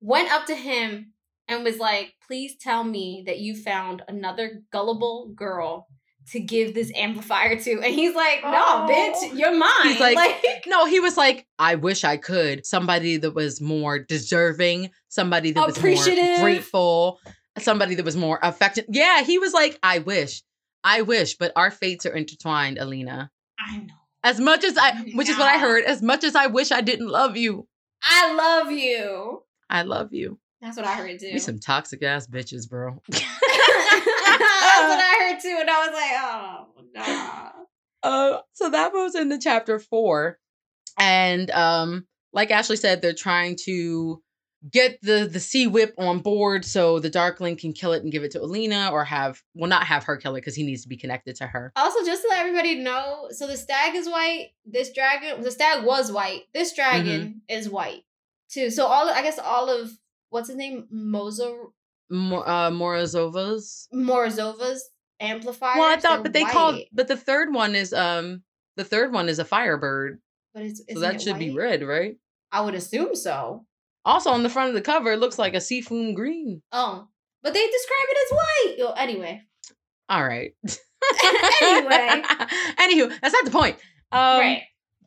[0.00, 1.12] went up to him
[1.48, 5.88] and was like, "Please tell me that you found another gullible girl
[6.32, 8.88] to give this amplifier to." And he's like, "No, oh.
[8.88, 12.66] bitch, you're mine." He's like, like, "No." He was like, "I wish I could.
[12.66, 14.90] Somebody that was more deserving.
[15.08, 17.20] Somebody that was more grateful."
[17.58, 18.86] Somebody that was more affected.
[18.88, 20.42] Yeah, he was like, I wish.
[20.84, 23.30] I wish, but our fates are intertwined, Alina.
[23.58, 23.94] I know.
[24.22, 26.80] As much as I, which is what I heard, as much as I wish I
[26.80, 27.66] didn't love you.
[28.02, 29.42] I love you.
[29.70, 30.38] I love you.
[30.60, 31.30] That's what I heard too.
[31.32, 33.00] We some toxic ass bitches, bro.
[33.10, 33.22] That's
[34.88, 37.50] what I heard too, and I was like, oh, nah.
[38.02, 40.38] Uh, so that moves into chapter four,
[40.98, 44.22] and um, like Ashley said, they're trying to
[44.70, 48.22] get the the sea whip on board so the darkling can kill it and give
[48.24, 50.88] it to Alina or have well not have her kill it because he needs to
[50.88, 51.72] be connected to her.
[51.76, 54.50] Also, just to let everybody know, so the stag is white.
[54.66, 56.42] This dragon, the stag was white.
[56.52, 57.38] This dragon mm-hmm.
[57.48, 58.04] is white
[58.50, 58.70] too.
[58.70, 59.90] So all I guess all of
[60.30, 61.72] what's his name, Mozo,
[62.10, 64.80] Mo- uh, Morozovas, Morozovas
[65.20, 65.78] amplifiers.
[65.78, 66.52] Well, I thought, but they white.
[66.52, 68.42] called, but the third one is um
[68.76, 70.20] the third one is a firebird.
[70.54, 71.38] But it's so that should white?
[71.38, 72.16] be red, right?
[72.50, 73.64] I would assume so.
[74.04, 76.62] Also, on the front of the cover, it looks like a seafoam green.
[76.72, 77.06] Oh,
[77.42, 78.76] but they describe it as white.
[78.88, 79.42] Oh, anyway.
[80.08, 80.54] All right.
[81.62, 82.22] anyway.
[82.78, 83.76] Anywho, that's not the point.
[84.12, 84.62] Um, right.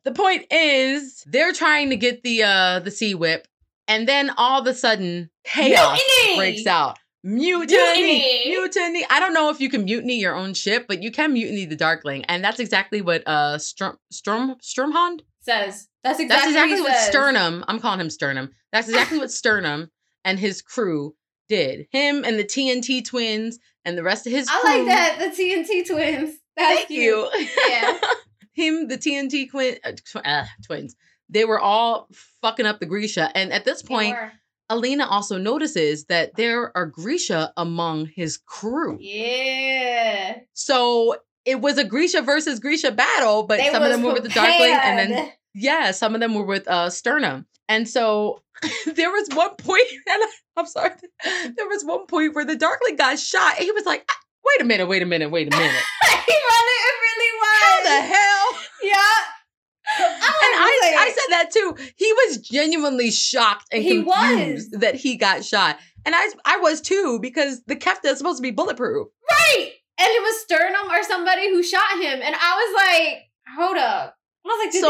[0.05, 3.47] The point is they're trying to get the uh the sea whip,
[3.87, 6.37] and then all of a sudden chaos mutiny!
[6.37, 6.97] breaks out.
[7.25, 9.05] Mutiny, mutiny, mutiny.
[9.09, 11.77] I don't know if you can mutiny your own ship, but you can mutiny the
[11.77, 15.87] Darkling, and that's exactly what uh Strum Strum Sturmhond says.
[16.03, 17.63] That's exactly, That's exactly what, what Sternum.
[17.67, 18.51] I'm calling him Sternum.
[18.73, 19.89] That's exactly what Sternum
[20.25, 21.15] and his crew
[21.47, 21.87] did.
[21.91, 24.49] Him and the TNT twins and the rest of his.
[24.49, 26.35] Crew, I like that the TNT twins.
[26.57, 26.99] That's thank cute.
[26.99, 27.47] you.
[27.69, 27.97] Yeah.
[28.53, 29.49] Him, the TNT
[29.83, 30.95] uh, tw- uh, twins.
[31.29, 32.07] They were all
[32.41, 34.15] fucking up the Grisha, and at this point,
[34.69, 38.97] Alina also notices that there are Grisha among his crew.
[38.99, 40.39] Yeah.
[40.53, 44.23] So it was a Grisha versus Grisha battle, but they some of them were with
[44.23, 47.45] the Darkling, and then yeah, some of them were with uh Sternum.
[47.69, 48.41] And so
[48.85, 50.91] there was one point, and I, am sorry,
[51.23, 53.55] there was one point where the Darkling got shot.
[53.57, 55.81] and he was like, ah, wait a minute, wait a minute, wait a minute.
[56.27, 57.61] it really well.
[57.61, 58.61] How the hell?
[58.83, 59.17] Yeah.
[59.99, 61.75] Oh, and I, I said that too.
[61.97, 65.77] He was genuinely shocked and He confused that he got shot.
[66.05, 69.07] And I I was too because the Kefta is supposed to be bulletproof.
[69.29, 69.71] Right.
[69.99, 72.19] And it was Sternum or somebody who shot him.
[72.21, 73.23] And I was like,
[73.55, 74.15] hold up.
[74.45, 74.89] I was like, did So-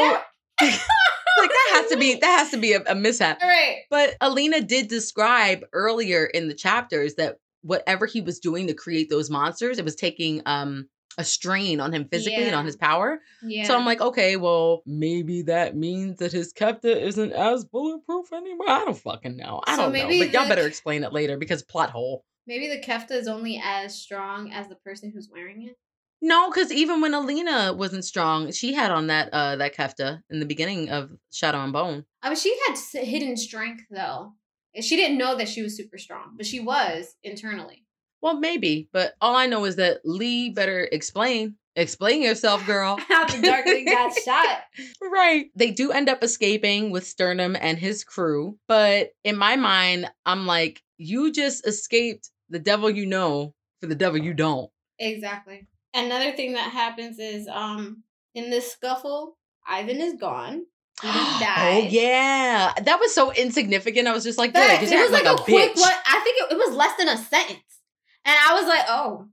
[0.62, 0.88] that?
[1.36, 3.40] Like that has to be that has to be a, a mishap.
[3.42, 3.78] All right.
[3.90, 9.10] But Alina did describe earlier in the chapters that whatever he was doing to create
[9.10, 10.88] those monsters, it was taking um
[11.18, 13.20] a strain on him physically and on his power.
[13.42, 13.66] Yeah.
[13.66, 18.70] So I'm like, okay, well, maybe that means that his kefta isn't as bulletproof anymore.
[18.70, 19.62] I don't fucking know.
[19.66, 20.20] I So don't know.
[20.20, 22.26] But y'all better explain it later because plot hole.
[22.46, 25.78] Maybe the kefta is only as strong as the person who's wearing it.
[26.26, 30.40] No, because even when Alina wasn't strong, she had on that uh that Kefta in
[30.40, 32.06] the beginning of Shadow and Bone.
[32.22, 34.34] I mean, she had hidden strength though.
[34.80, 37.83] She didn't know that she was super strong, but she was internally.
[38.24, 41.56] Well, maybe, but all I know is that Leigh better explain.
[41.76, 42.98] Explain yourself, girl.
[43.10, 44.62] How the Darkling got shot.
[45.02, 45.48] Right.
[45.58, 50.48] They do end up escaping with Sternum and his crew, but in my mind, I'm
[50.48, 54.72] like, you just escaped the devil you know for the devil you don't.
[55.00, 55.68] Exactly.
[55.94, 58.04] Another thing that happens is um
[58.36, 60.66] in this scuffle, Ivan is gone.
[61.02, 64.08] He didn't oh yeah, that was so insignificant.
[64.08, 65.82] I was just like, because It was like, a, quick bitch.
[65.82, 65.92] one.
[66.06, 67.60] I think it, it was less than a sentence.
[68.26, 69.28] And I was like, oh.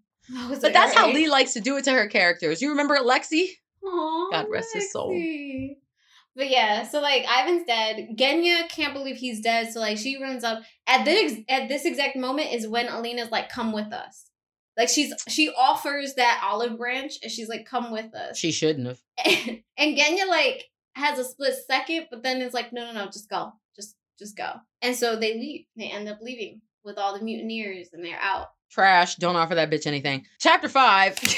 [0.49, 1.11] Was But that's how.
[1.11, 2.63] Leigh likes to do it to her characters.
[2.63, 3.49] You remember Lexi?
[3.85, 5.11] Aw, God rest his soul.
[6.37, 8.11] But yeah, so like Ivan's dead.
[8.17, 9.73] Genya can't believe he's dead.
[9.73, 13.49] So like she runs up at this at this exact moment is when Alina's like,
[13.49, 14.31] "Come with us."
[14.77, 18.87] Like she's she offers that olive branch and she's like, "Come with us." She shouldn't
[18.87, 19.01] have.
[19.77, 23.29] and Genya like has a split second, but then it's like, "No, no, no, just
[23.29, 25.67] go, just just go." And so they leave.
[25.77, 28.47] They end up leaving with all the mutineers, and they're out.
[28.71, 29.17] Trash.
[29.17, 30.27] Don't offer that bitch anything.
[30.39, 31.19] Chapter five.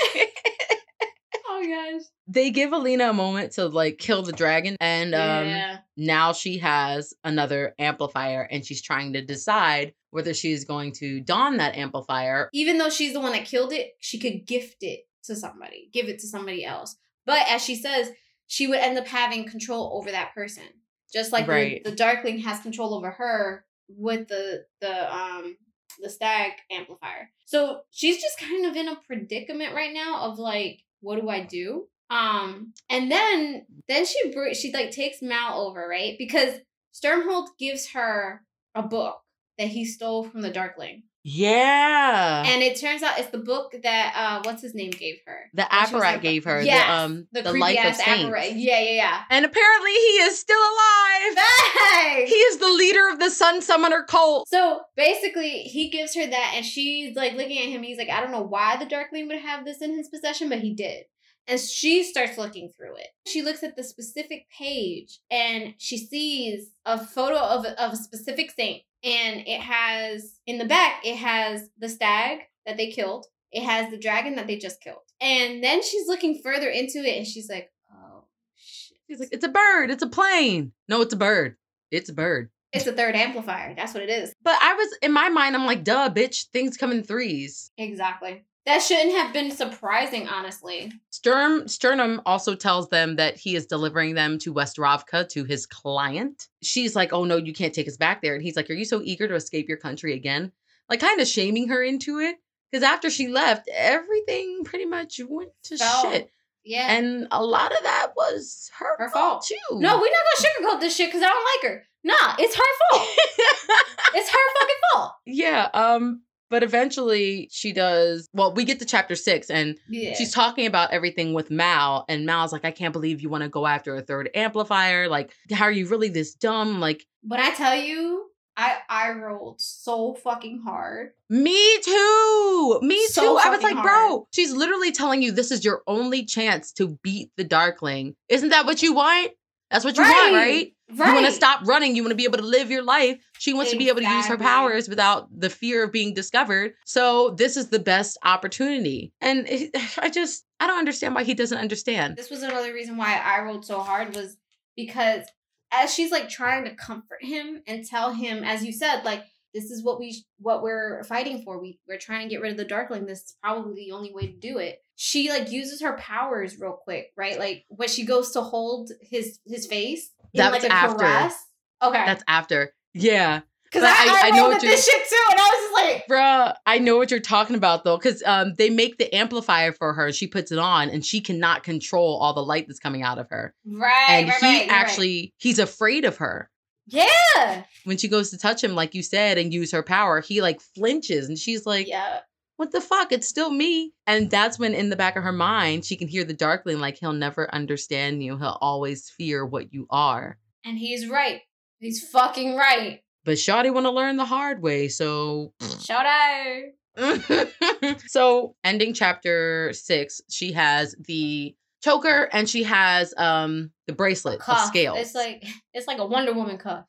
[1.55, 2.03] Oh gosh.
[2.27, 5.79] they give Alina a moment to like kill the dragon, and um, yeah.
[5.97, 11.59] now she has another amplifier, and she's trying to decide whether she's going to don
[11.59, 12.49] that amplifier.
[12.53, 16.09] even though she's the one that killed it, she could gift it to somebody, give
[16.09, 16.97] it to somebody else.
[17.27, 18.11] But as she says,
[18.47, 20.64] she would end up having control over that person,
[21.12, 21.85] just like Right.
[21.85, 25.57] the, the Darkling has control over her with the the um
[26.03, 27.31] the stag amplifier.
[27.45, 31.45] So she's just kind of in a predicament right now of like, what do I
[31.45, 31.87] do?
[32.11, 34.19] Um, and then then she
[34.55, 36.57] she like takes Mal over right because
[36.93, 38.43] Sturmhold gives her
[38.75, 39.21] a book
[39.59, 41.05] that he stole from the Darkling.
[41.25, 45.51] Yeah, And it turns out it's the book that uh what's his name gave her.
[45.55, 48.25] the apparat like- gave her Yes, the um The, the, life of saints.
[48.25, 48.53] apparat.
[48.57, 51.37] Yeah, yeah, And apparently, he is still alive.
[51.37, 52.25] yeah.
[52.27, 54.49] He is the leader of the Sun Summoner cult.
[54.49, 57.83] So basically, he gives her that, and she's like looking at him.
[57.83, 60.59] He's like, I don't know why the Darkling would have this in his possession, but
[60.61, 61.05] he did.
[61.49, 63.09] And she starts looking through it.
[63.27, 68.53] She looks at the specific page and she sees a photo of, of a specific
[68.53, 68.83] saint.
[69.05, 73.91] And it has, in the back, it has the stag that they killed, it has
[73.91, 75.03] the dragon that they just killed.
[75.21, 78.25] And then she's looking further into it and she's like, oh,
[78.55, 78.99] shit.
[79.09, 79.91] He's like, it's a bird.
[79.91, 80.73] It's a plane.
[80.89, 81.57] No, it's a bird.
[81.91, 82.51] It's a bird.
[82.73, 83.75] It's a third amplifier.
[83.75, 84.33] That's what it is.
[84.43, 86.47] But I was in my mind, I'm like, duh, bitch.
[86.53, 87.71] Things come in threes.
[87.77, 88.45] Exactly.
[88.64, 90.92] That shouldn't have been surprising, honestly.
[91.11, 95.66] Sturm Sternum also tells them that he is delivering them to West Ravka to his
[95.66, 96.46] client.
[96.62, 98.85] She's like, "Oh no, you can't take us back there." And he's like, "Are you
[98.85, 100.53] so eager to escape your country again?"
[100.88, 102.37] Like kind of shaming her into it
[102.70, 106.03] because after she left, everything pretty much went to Fell.
[106.03, 106.31] shit.
[106.64, 106.92] Yeah.
[106.94, 109.46] And a lot of that was her, Her fault fault.
[109.46, 109.81] too.
[109.81, 110.25] no, we're not
[110.61, 111.87] gonna sugarcoat this shit because I don't like her.
[112.05, 113.09] Nah, it's her fault.
[114.14, 115.12] it's her fucking fault.
[115.27, 115.68] yeah.
[115.75, 116.22] Um.
[116.53, 118.29] But eventually, she does.
[118.35, 120.12] Well, we get to chapter six, and Yeah.
[120.15, 123.49] she's talking about everything with Mal, and Mal's like, I can't believe you want to
[123.49, 125.09] go after a third amplifier.
[125.09, 126.79] Like, how are you really this dumb?
[126.79, 131.12] Like, When I tell you, I I rolled so fucking hard.
[131.31, 132.81] me too.
[132.83, 133.38] Me So too.
[133.43, 137.31] I was like, bro, she's literally telling you this is your only chance to beat
[137.38, 138.15] the Darkling.
[138.29, 139.31] Isn't that what you want?
[139.71, 140.75] That's what you want, right?
[140.95, 141.09] Right.
[141.09, 141.97] You want to stop running.
[141.97, 143.17] You want to be able to live your life.
[143.43, 146.75] She wants to be able to use her powers without the fear of being discovered.
[146.85, 149.13] So this is the best opportunity.
[149.21, 152.17] And it, I just, I don't understand why he doesn't understand.
[152.17, 154.37] This was another reason why I rolled so hard was
[154.77, 155.27] because
[155.73, 159.73] as she's like trying to comfort him and tell him, as you said, like this
[159.73, 161.61] is what we what we're fighting for.
[161.61, 163.07] We we're trying to get rid of the Darkling.
[163.07, 164.79] This is probably the only way to do it.
[164.95, 167.40] She like uses her powers real quick, right?
[167.40, 170.99] Like when she goes to hold his his face in That's like a after.
[170.99, 171.45] caress.
[171.83, 172.07] Okay.
[172.07, 172.73] That's after.
[172.95, 173.40] Yeah.
[173.65, 176.55] Because I, I- I, know what this shit too, and I was just like, Bruh,
[176.67, 180.13] I know what you're talking about though, because um, they make the amplifier for her.
[180.13, 183.31] She puts it on, and she cannot control all the light that's coming out of
[183.31, 183.55] her.
[183.67, 184.71] right, and right, he right, you're right.
[184.71, 186.51] actually, he's afraid of her.
[186.87, 190.43] yeah, When she goes to touch him, like you said, and use her power, he
[190.43, 192.19] like flinches, and she's like, yeah,
[192.57, 193.11] "What the fuck?
[193.11, 196.25] It's still me." And that's when, in the back of her mind, she can hear
[196.25, 198.37] the Darkling, like he'll never understand you.
[198.37, 200.37] He'll always fear what you are.
[200.67, 201.40] and he's right.
[201.83, 203.01] He's fucking right.
[203.25, 205.53] But Shawty want to learn the hard way, so
[205.85, 206.63] Shout out.
[208.07, 214.67] so ending chapter six, she has the choker and she has um the bracelet Cuff.
[214.67, 214.99] scales.
[214.99, 216.85] It's like it's like a Wonder Woman cuff.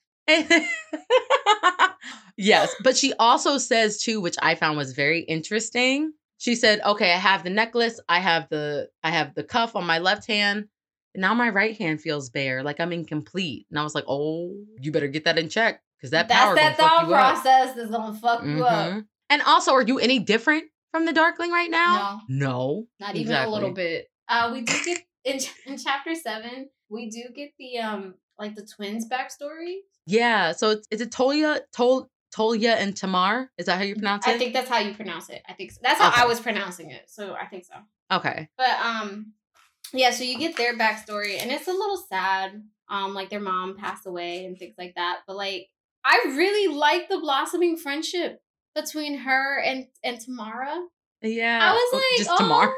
[2.38, 6.14] yes, but she also says too, which I found was very interesting.
[6.38, 9.86] She said, "Okay, I have the necklace, I have the I have the cuff on
[9.86, 10.66] my left hand,
[11.14, 14.55] and now my right hand feels bare, like I'm incomplete." And I was like, "Oh,
[14.82, 17.91] you better get that in check because that That's power that thought up." process that's
[17.91, 18.93] gonna fuck you up.
[18.93, 19.05] Mhm.
[19.30, 22.22] And also, are you any different from the Darkling right now?
[22.28, 22.88] No, No.
[22.99, 24.07] not even a little bit.
[24.28, 26.70] Uh, we do get in in chapter seven.
[26.89, 29.78] We do get the um like the twins backstory.
[30.05, 30.51] Yeah.
[30.53, 33.51] So it's is it Tolya Tol Tolya and Tamar?
[33.57, 34.32] Is that how you pronounce it?
[34.32, 35.41] I think that's how you pronounce it.
[35.47, 35.80] I think so.
[35.84, 36.22] that's how Okay.
[36.22, 37.03] I was pronouncing it.
[37.07, 37.76] So I think so.
[38.11, 38.49] Okay.
[38.57, 39.34] But um,
[39.94, 40.12] yeah.
[40.12, 42.64] So you get their backstory, and it's a little sad.
[42.89, 45.20] Um, like their mom passed away and things like that.
[45.26, 45.70] But like,
[46.04, 48.41] I really like the blossoming friendship
[48.76, 50.80] between her and and Tamara.
[51.22, 51.60] Yeah.
[51.62, 52.38] I was Oh, like, just oh.
[52.38, 52.74] Tamar.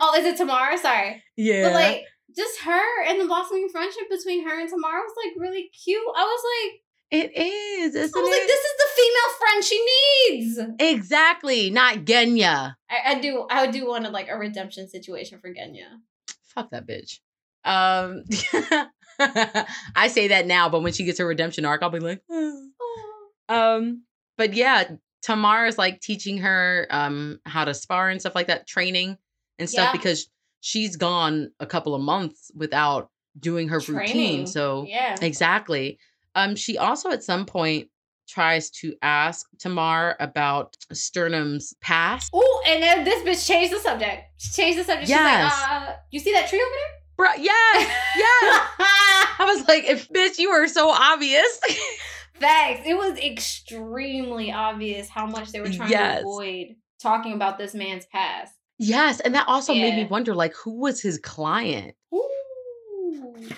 [0.00, 0.78] Oh, is it Tamara?
[0.78, 1.22] Sorry.
[1.36, 1.64] yeah.
[1.64, 2.04] But like
[2.36, 6.00] just her and the blossoming friendship between her and Tamara was like really cute.
[6.16, 8.32] I was like, it is, isn't I was it?
[8.32, 9.86] like, this is the female friend she
[10.30, 10.58] needs.
[10.78, 11.70] exactly.
[11.70, 12.74] Not Genya.
[12.90, 15.88] I, I do I do want to like a redemption situation for Genya.
[16.54, 17.18] Fuck that bitch.
[17.64, 18.24] Um
[19.96, 22.66] I say that now, but when she gets her redemption arc, I'll be like, "Oh."
[23.48, 24.04] Um,
[24.38, 24.84] but yeah,
[25.22, 29.18] Tamar is like teaching her um how to spar and stuff like that, training
[29.58, 29.92] and stuff Yeah.
[29.92, 30.30] because
[30.60, 34.46] she's gone a couple of months without doing her routine.
[34.46, 35.16] So Yeah.
[35.20, 35.98] exactly.
[36.34, 37.88] Um, she also at some point
[38.28, 42.30] tries to ask Tamar about Sternum's past.
[42.32, 44.22] Oh, and then this bitch changed the subject.
[44.36, 45.08] She changed the subject.
[45.08, 45.52] Yes.
[45.52, 47.26] She's like, uh, you see that tree over there?
[47.26, 48.70] Bruh, yes, yes.
[49.38, 51.60] I was like, bitch, you are so obvious.
[52.34, 52.82] Facts.
[52.86, 56.20] It was extremely obvious how much they were trying Yes.
[56.20, 58.54] to avoid talking about this man's past.
[58.78, 61.94] yes, and that also made me wonder, like, who was his client?
[62.14, 63.48] Ooh.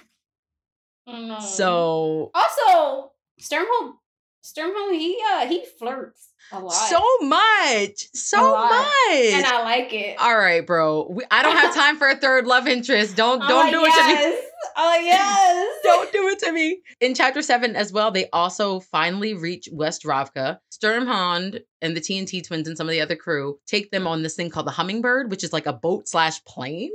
[1.06, 1.40] I.
[1.40, 3.94] So also Sturmhold,
[4.44, 8.86] Sturmhold, he uh he flirts a lot, so much, so much.
[9.10, 10.18] and I like it.
[10.20, 11.08] All right, bro.
[11.10, 13.16] We, I don't have time for a third love interest.
[13.16, 14.12] Don't don't like, do it to me.
[14.12, 14.44] yes.
[14.74, 15.78] Oh yes.
[15.82, 16.80] Don't do it to me.
[17.00, 20.60] In chapter seven as well, they also finally reach West Ravka.
[20.72, 24.34] Sturmhond and the TNT twins and some of the other crew take them on this
[24.34, 26.92] thing called the Hummingbird, which is like a boat slash plane.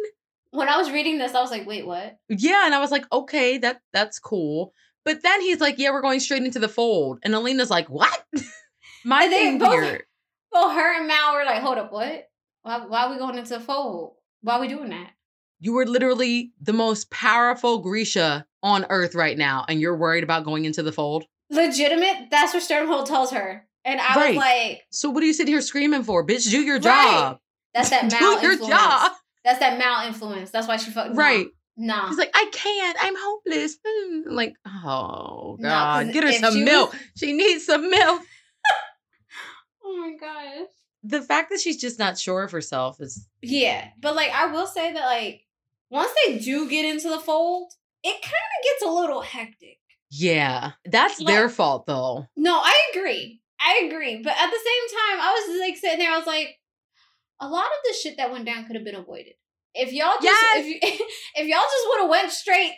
[0.51, 2.17] When I was reading this, I was like, wait, what?
[2.29, 4.73] Yeah, and I was like, okay, that that's cool.
[5.05, 7.19] But then he's like, yeah, we're going straight into the fold.
[7.23, 8.25] And Alina's like, what?
[9.05, 10.03] My And thing both- weird.
[10.51, 12.29] Well, her and Mal were like, hold up, what?
[12.63, 14.13] Why, why are we going into the fold?
[14.41, 15.11] Why are we doing that?
[15.59, 20.45] You were literally the most powerful Grisha on earth right now, and you're worried about
[20.45, 21.25] going into the fold.
[21.51, 22.29] Legitimate?
[22.31, 23.67] That's what Sternhold tells her.
[23.85, 24.27] And I Right.
[24.29, 26.25] was like, So what are you sitting here screaming for?
[26.25, 26.83] Bitch, do your Right.
[26.83, 27.39] job.
[27.73, 28.73] that's that do Mal your influence.
[28.75, 29.11] job.
[29.47, 30.51] That's that Mal influence.
[30.51, 31.47] That's why she fucked Right.
[31.77, 32.09] Nah.
[32.09, 32.97] He's like, I can't.
[33.01, 33.77] I'm hopeless.
[33.87, 36.95] I'm like, oh god, God, 'cause get her some she was- milk.
[37.15, 38.21] She needs some milk.
[39.83, 40.67] oh my gosh.
[41.03, 44.67] The fact that she's just not sure of herself is Yeah, but like I will
[44.67, 45.41] say that like
[45.89, 47.71] once they do get into the fold,
[48.03, 49.77] it kind of gets a little hectic.
[50.09, 50.71] yeah.
[50.85, 52.25] That's Like- their fault though.
[52.35, 53.41] No, I agree.
[53.59, 56.11] I agree, but at the same time, I was like sitting there.
[56.11, 56.57] I was like,
[57.39, 59.33] a lot of the shit that went down could have been avoided
[59.75, 60.57] if y'all just Yes.
[60.57, 60.79] if you
[61.35, 62.73] if y'all just would have went straight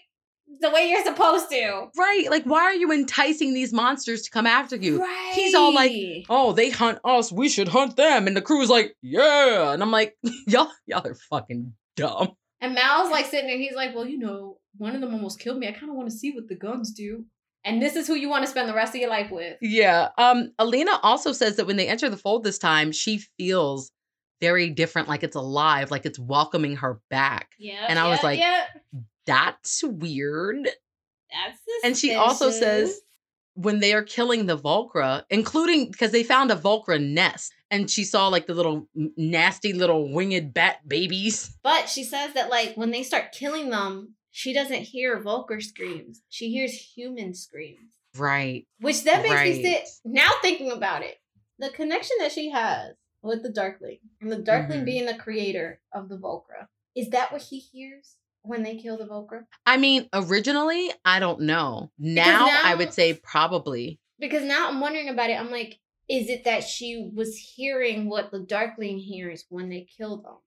[0.61, 1.85] the way you're supposed to.
[1.95, 2.25] Right.
[2.29, 4.99] Like, why are you enticing these monsters to come after you?
[4.99, 5.31] Right.
[5.35, 5.91] He's all like,
[6.27, 7.31] Oh, they hunt us.
[7.31, 8.25] We should hunt them.
[8.25, 9.71] And the crew's like, yeah.
[9.71, 10.15] And I'm like,
[10.47, 12.31] y'all, y'all are fucking dumb.
[12.61, 13.59] And Mal's like sitting there.
[13.59, 15.67] He's like, well, you know, one of them almost killed me.
[15.67, 17.25] I kind of want to see what the guns do.
[17.63, 19.57] And this is who you want to spend the rest of your life with.
[19.61, 20.09] Yeah.
[20.17, 23.91] Um, Alina also says that when they enter the fold this time, she feels
[24.41, 27.51] very different, like it's alive, like it's welcoming her back.
[27.57, 27.85] Yeah.
[27.87, 28.65] And I was like, yeah,
[29.25, 30.65] That's weird.
[30.65, 33.01] that's And she also says
[33.53, 38.03] when they are killing the Volcra, including because they found a Volcra nest and she
[38.03, 41.57] saw like the little nasty little winged bat babies.
[41.63, 46.21] But she says that like when they start killing them, she doesn't hear Volcra screams.
[46.29, 47.91] She hears human screams.
[48.17, 48.65] Right.
[48.79, 51.17] Which that makes me sit now thinking about it.
[51.59, 54.85] The connection that she has with the Darkling, and the Darkling Mhm.
[54.85, 59.05] being the creator of the Volcra, is that what he hears when they kill the
[59.05, 59.45] Volcra?
[59.65, 61.91] I mean, originally, I don't know.
[61.97, 63.99] Now, I would say probably.
[64.19, 65.39] Because now I'm wondering about it.
[65.39, 70.17] I'm like, is it that she was hearing what the Darkling hears when they kill
[70.21, 70.37] them?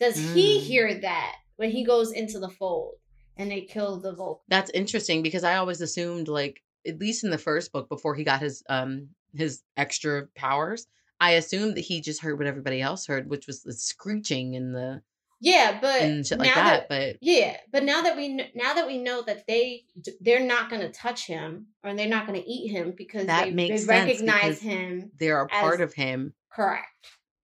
[0.00, 0.62] Does he Mm.
[0.62, 2.94] hear that when he goes into the fold
[3.36, 4.40] and they kill the Volcra?
[4.48, 8.24] That's interesting because I always assumed like at least in the first book before he
[8.24, 10.86] got his um his extra powers,
[11.20, 14.74] I assumed that he just heard what everybody else heard, which was the screeching and
[14.74, 15.02] the
[15.40, 16.88] Yeah, but and shit like now that.
[16.88, 19.84] But Yeah, but now that we now that we know that they
[20.20, 23.44] they're not going to touch him or they're not going to eat him because That
[23.46, 26.86] they, makes they recognize him they're a part As- of him, correct.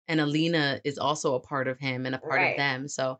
[0.09, 2.51] and Alina is also a part of him and a part Right.
[2.53, 2.89] of them.
[2.89, 3.19] So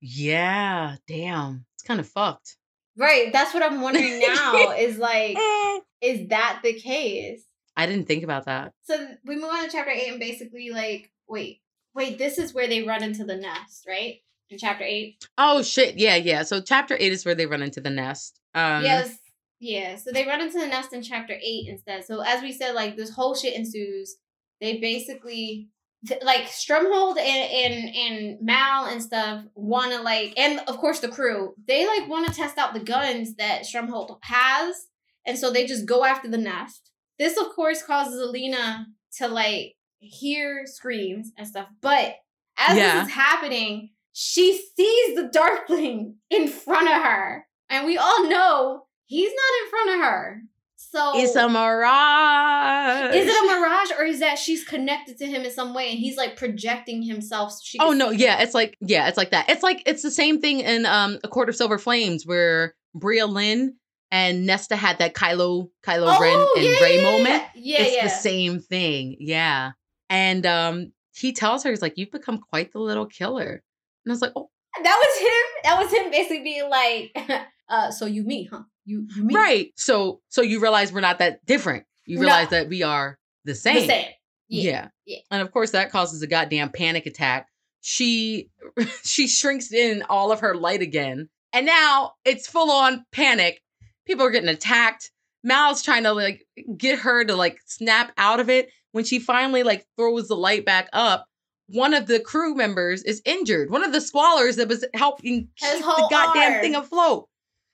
[0.00, 2.56] yeah, damn, it's kind of fucked.
[2.96, 5.78] Right, that's what I'm wondering now is like eh.
[6.00, 7.42] is that the case?
[7.78, 8.72] I didn't think about that.
[8.82, 11.60] So we move on to chapter 8 and basically like wait,
[11.94, 14.16] wait, this is where they run into the nest, right?
[14.50, 15.24] In chapter 8.
[15.38, 16.42] Oh shit, yeah, yeah.
[16.42, 18.40] So chapter eight is where they run into the nest.
[18.54, 19.16] Um, yes.
[19.60, 22.04] Yeah, so they run into the nest in chapter 8 instead.
[22.04, 24.16] So as we said like this whole shit ensues.
[24.60, 25.68] They basically
[26.06, 30.98] th- like Strumhold and and and Mal and stuff want to like and of course
[30.98, 34.88] the crew they like want to test out the guns that Strumhold has
[35.24, 36.90] and so they just go after the nest.
[37.18, 38.86] This of course causes Alina
[39.18, 42.14] to like hear screams and stuff, but
[42.56, 43.00] as Yeah.
[43.00, 48.84] this is happening, she sees the Darkling in front of her, and we all know
[49.06, 50.42] he's not in front of her.
[50.76, 53.14] So It's a mirage.
[53.14, 55.98] is it a mirage or is that she's connected to him in some way and
[55.98, 57.52] he's like projecting himself?
[57.52, 58.44] So she Oh no, yeah, him?
[58.44, 59.50] it's like yeah, it's like that.
[59.50, 63.70] It's like it's the same thing in um A Court of Silver Flames where Briallyn
[64.10, 67.42] and Nesta had that Kylo Kylo Ren and yeah, Rey yeah, moment.
[67.54, 68.04] Yeah, it's yeah.
[68.04, 69.16] the same thing.
[69.20, 69.72] Yeah.
[70.08, 73.62] And um he tells her he's like, You've become quite the little killer.
[74.04, 74.48] And I was like, Oh,
[74.82, 75.62] That was him.
[75.64, 78.62] That was him basically being like, uh, so you me, huh?
[78.84, 79.34] You you me.
[79.34, 79.72] right.
[79.76, 81.84] So so you realize we're not that different.
[82.06, 82.22] You No.
[82.22, 83.74] realize that we are the same.
[83.74, 84.06] The same.
[84.48, 84.62] Yeah.
[84.70, 84.88] Yeah.
[85.04, 85.18] yeah.
[85.30, 87.48] And of course that causes a goddamn panic attack.
[87.82, 88.48] She
[89.04, 91.28] she shrinks in all of her light again.
[91.52, 93.60] And now it's full on panic.
[94.08, 95.10] People are getting attacked.
[95.44, 96.44] Mal's trying to like
[96.76, 98.70] get her to like snap out of it.
[98.92, 101.26] When she finally like throws the light back up,
[101.68, 103.70] one of the crew members is injured.
[103.70, 106.60] One of the squallers that was helping keep the goddamn arm.
[106.62, 107.28] thing afloat.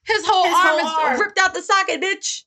[0.04, 1.20] His whole His arm whole is arm.
[1.20, 2.42] ripped out the socket, bitch.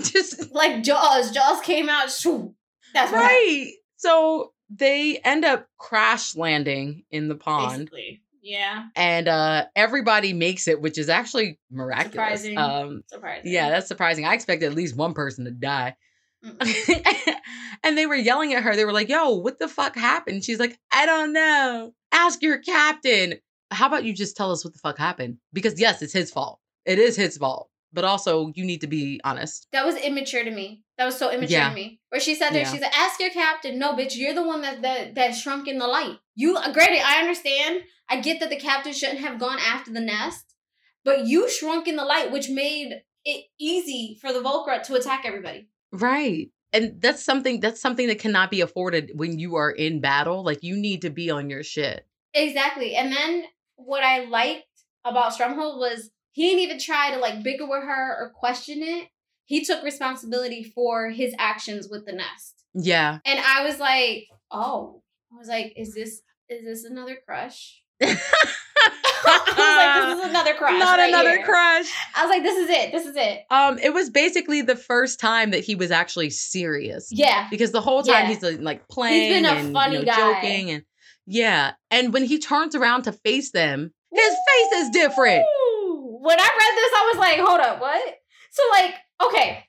[0.12, 1.32] Just Like Jaws.
[1.32, 2.10] Jaws came out.
[2.10, 2.54] shoo.
[2.94, 3.72] That's right.
[3.96, 7.90] So they end up crash landing in the pond.
[7.90, 8.22] Basically.
[8.42, 8.84] Yeah.
[8.96, 12.12] And uh everybody makes it, which is actually miraculous.
[12.42, 12.58] Surprising.
[12.58, 13.52] Um Surprising.
[13.52, 14.24] yeah, that's surprising.
[14.24, 15.96] I expected at least one person to die.
[17.84, 18.74] And they were yelling at her.
[18.74, 20.42] They were like, yo, what the fuck happened?
[20.42, 21.92] She's like, I don't know.
[22.10, 23.34] Ask your captain.
[23.70, 25.38] How about you just tell us what the fuck happened?
[25.52, 26.58] Because yes, it's his fault.
[26.84, 27.70] It is his fault.
[27.92, 29.68] But also, you need to be honest.
[29.72, 30.82] That was immature to me.
[30.98, 31.68] That was so immature Yeah.
[31.68, 32.00] to me.
[32.08, 32.72] Where she said there, Yeah.
[32.72, 35.78] she's like, "Ask your captain." No, bitch, you're the one that that that shrunk in
[35.78, 36.18] the light.
[36.34, 37.82] You, granted, I understand.
[38.08, 40.54] I get that the captain shouldn't have gone after the nest,
[41.04, 45.22] but you shrunk in the light, which made it easy for the Volcra to attack
[45.24, 45.68] everybody.
[45.92, 46.50] Right.
[46.72, 50.44] And that's something that's something that cannot be afforded when you are in battle.
[50.44, 52.06] Like you need to be on your shit.
[52.34, 52.94] Exactly.
[52.94, 53.44] And then
[53.76, 54.64] what I liked
[55.04, 59.08] about Strumhold was he didn't even try to like bicker with her or question it.
[59.46, 62.64] He took responsibility for his actions with the nest.
[62.74, 63.18] Yeah.
[63.24, 65.02] And I was like, oh,
[65.32, 67.82] I was like, is this is this another crush?
[68.02, 68.16] I
[69.26, 70.78] was like, this is another crush.
[70.78, 71.44] Not right another here.
[71.44, 71.86] crush.
[72.14, 72.92] I was like, this is it.
[72.92, 73.40] This is it.
[73.50, 77.08] Um, it was basically the first time that he was actually serious.
[77.10, 77.48] Yeah.
[77.50, 78.28] Because the whole time Yeah.
[78.28, 80.16] he's like, like playing been a and funny you know, guy.
[80.40, 80.82] joking and
[81.26, 81.72] yeah.
[81.90, 85.44] And when he turns around to face them, his face is different.
[86.20, 88.14] When I read this, I was like, hold up, what?
[88.50, 88.94] So, like,
[89.26, 89.64] okay,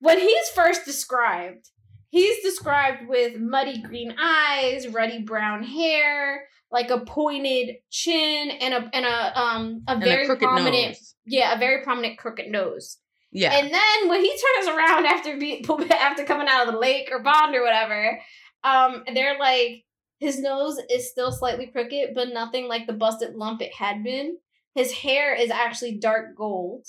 [0.00, 1.68] when he's first described,
[2.08, 8.90] he's described with muddy green eyes, ruddy brown hair, like a pointed chin, and a
[8.92, 11.14] and a um a And very a prominent nose.
[11.26, 12.98] yeah, a very prominent crooked nose.
[13.30, 13.52] Yeah.
[13.52, 17.22] And then when he turns around after be after coming out of the lake or
[17.22, 18.20] pond or whatever,
[18.64, 19.84] um, they're like
[20.18, 24.38] his nose is still slightly crooked, but nothing like the busted lump it had been.
[24.74, 26.86] His hair is actually dark gold.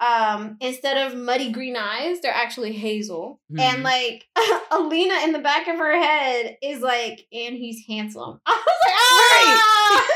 [0.00, 3.40] Um, instead of muddy green eyes, they're actually hazel.
[3.58, 3.82] And Mhm.
[3.84, 4.26] like
[4.70, 8.40] Alina in the back of her head is like, and he's handsome.
[8.46, 10.06] I was like, ah!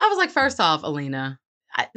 [0.00, 1.38] I was like, first off, Alina,
[1.74, 1.88] I,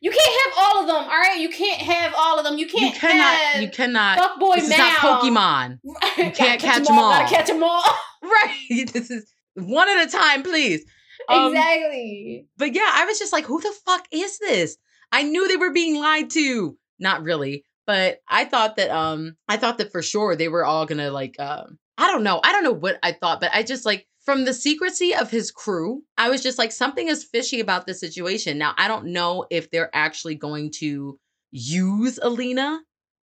[0.00, 1.38] You can't have all of them, all right?
[1.40, 2.58] You can't have all of them.
[2.58, 3.34] You can't you cannot.
[3.34, 4.18] have You cannot.
[4.18, 4.78] Fuckboy this Mal.
[4.88, 5.78] is not Pokemon.
[6.18, 7.10] you can't catch 'em all.
[7.12, 7.82] Gotta catch them all.
[8.22, 8.92] Right.
[8.92, 10.84] This is one at a time, please.
[11.28, 12.46] Um, exactly.
[12.56, 14.76] But yeah, I was just like, who the fuck is this?
[15.12, 16.76] I knew they were being lied to.
[16.98, 20.86] Not really, but I thought that um I thought that for sure they were all
[20.86, 22.40] gonna like um I don't know.
[22.42, 25.50] I don't know what I thought, but I just like from the secrecy of his
[25.50, 28.56] crew, I was just like something is fishy about this situation.
[28.56, 31.18] Now, I don't know if they're actually going to
[31.50, 32.80] use Alina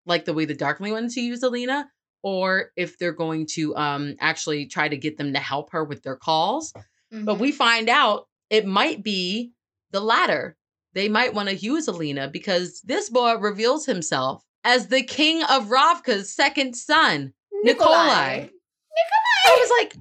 [0.06, 1.88] like the way the Darkling wanted to use Alina
[2.22, 6.02] or if they're going to um actually try to get them to help her with
[6.02, 6.72] their calls.
[7.10, 7.40] But Mhm.
[7.40, 9.52] we find out it might be
[9.92, 10.57] the latter.
[10.98, 15.68] They might want to use Alina because this boy reveals himself as the king of
[15.68, 17.32] Ravka's second son.
[17.62, 18.34] Nikolai.
[18.34, 18.50] Nikolai.
[19.46, 19.94] I was like,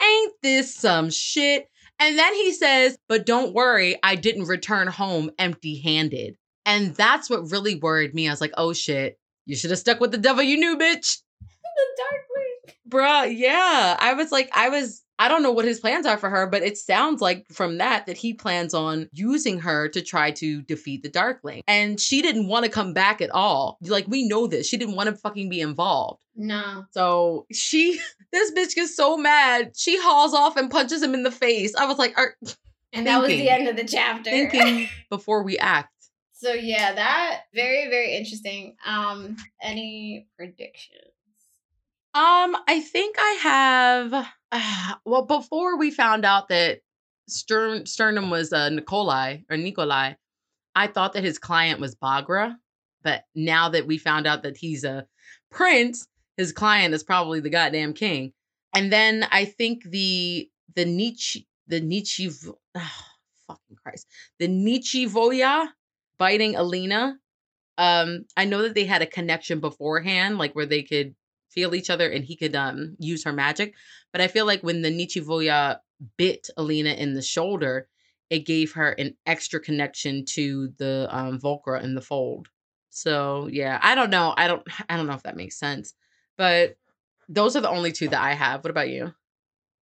[0.00, 1.66] ain't this some shit?
[1.98, 6.36] And then he says, but don't worry, I didn't return home empty handed.
[6.64, 8.28] And that's what really worried me.
[8.28, 11.18] I was like, oh shit, you should have stuck with the devil you knew, bitch.
[11.74, 12.78] The Darkling.
[12.88, 13.96] Bruh, yeah.
[13.98, 16.64] I was like, I was, I don't know what his plans are for her, but
[16.64, 21.04] it sounds like from that that he plans on using her to try to defeat
[21.04, 21.62] the Darkling.
[21.68, 23.78] And she didn't want to come back at all.
[23.82, 24.66] Like, we know this.
[24.66, 26.24] She didn't want to fucking be involved.
[26.34, 26.86] No.
[26.90, 28.00] So she,
[28.32, 29.76] this bitch gets so mad.
[29.76, 31.72] She hauls off and punches him in the face.
[31.76, 32.34] I was like, are
[32.92, 34.28] And that was the end of the chapter.
[34.28, 35.92] thinking before we act.
[36.32, 38.74] So yeah, that very very interesting.
[38.84, 41.12] Um, any predictions?
[42.12, 44.26] Um, I think I have.
[44.52, 46.80] Uh, well, before we found out that
[47.26, 50.12] Stern Sternum was uh, Nikolai or Nikolai,
[50.74, 52.56] I thought that his client was Baghra.
[53.02, 55.06] But now that we found out that he's a
[55.50, 58.32] prince, his client is probably the goddamn king.
[58.74, 62.30] And then I think the the Nietzsche the Nietzsche
[62.74, 62.90] oh,
[63.46, 64.06] fucking Christ
[64.38, 65.68] the nichevo'ya
[66.18, 67.16] biting Alina.
[67.78, 71.14] Um, I know that they had a connection beforehand, like where they could
[71.52, 73.74] feel each other and he could um use her magic.
[74.12, 75.78] But I feel like when the nichevo'ya
[76.16, 77.88] bit Alina in the shoulder,
[78.30, 82.48] it gave her an extra connection to the um Volcra in the fold.
[82.90, 84.34] So yeah, I don't know.
[84.36, 85.94] I don't I don't know if that makes sense.
[86.36, 86.76] But
[87.28, 88.62] those are the only two that I have.
[88.64, 89.14] What about you?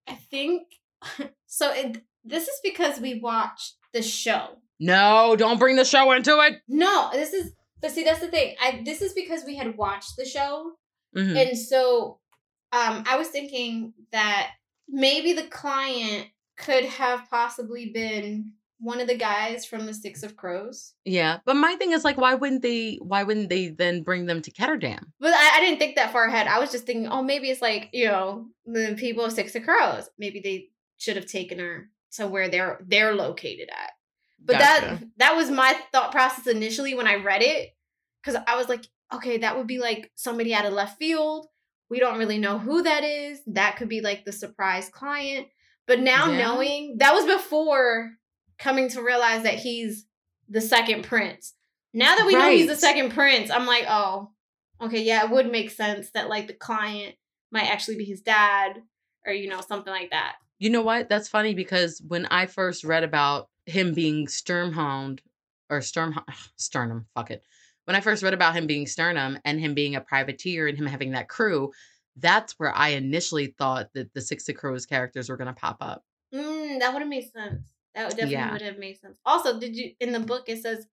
[0.08, 0.64] I think
[1.46, 1.72] so.
[1.72, 4.58] It, this is because we watched the show.
[4.80, 6.62] No, don't bring the show into it.
[6.68, 7.54] No, this is.
[7.82, 8.56] But see, that's the thing.
[8.62, 10.74] I this is because we had watched the show,
[11.16, 11.36] Mhm.
[11.50, 12.20] and so
[12.72, 14.52] um, I was thinking that
[14.88, 20.38] maybe the client could have possibly been one of the guys from the Six of
[20.38, 20.94] Crows.
[21.04, 22.98] Yeah, but my thing is like, why wouldn't they?
[23.02, 25.04] Why wouldn't they then bring them to Ketterdam?
[25.20, 26.48] But I, I didn't think that far ahead.
[26.48, 29.64] I was just thinking, oh, maybe it's like you know the people of Six of
[29.64, 30.10] Crows.
[30.18, 33.92] Maybe they should have taken her to where they're they're located at.
[34.44, 37.76] But that that was my thought process initially when I read it,
[38.24, 41.48] because I was like, okay, that would be like somebody out of left field.
[41.90, 43.42] We don't really know who that is.
[43.48, 45.48] That could be like the surprise client.
[45.88, 46.38] But now Yeah.
[46.38, 48.12] knowing that was before
[48.60, 50.06] coming to realize that he's
[50.48, 51.56] the second prince.
[51.94, 54.32] Now that we know he's the second prince, I'm like, oh,
[54.82, 57.16] okay, yeah, it would make sense that like the client
[57.52, 58.82] might actually be his dad
[59.26, 60.36] or you know something like that.
[60.60, 61.10] You know what?
[61.10, 65.20] That's funny because when I first read about him being Sturmhound
[65.70, 66.20] or Sturm
[66.58, 67.44] Sternum, fuck it.
[67.90, 70.86] When I first read about him being Sternum and him being a privateer and him
[70.86, 71.72] having that crew,
[72.18, 75.78] that's where I initially thought that the Six of Crows characters were going to pop
[75.82, 76.04] up.
[76.32, 77.64] Mm, that would have made sense.
[77.96, 78.52] That would definitely Yeah.
[78.52, 79.18] would have made sense.
[79.26, 80.86] Also, did you in the book it says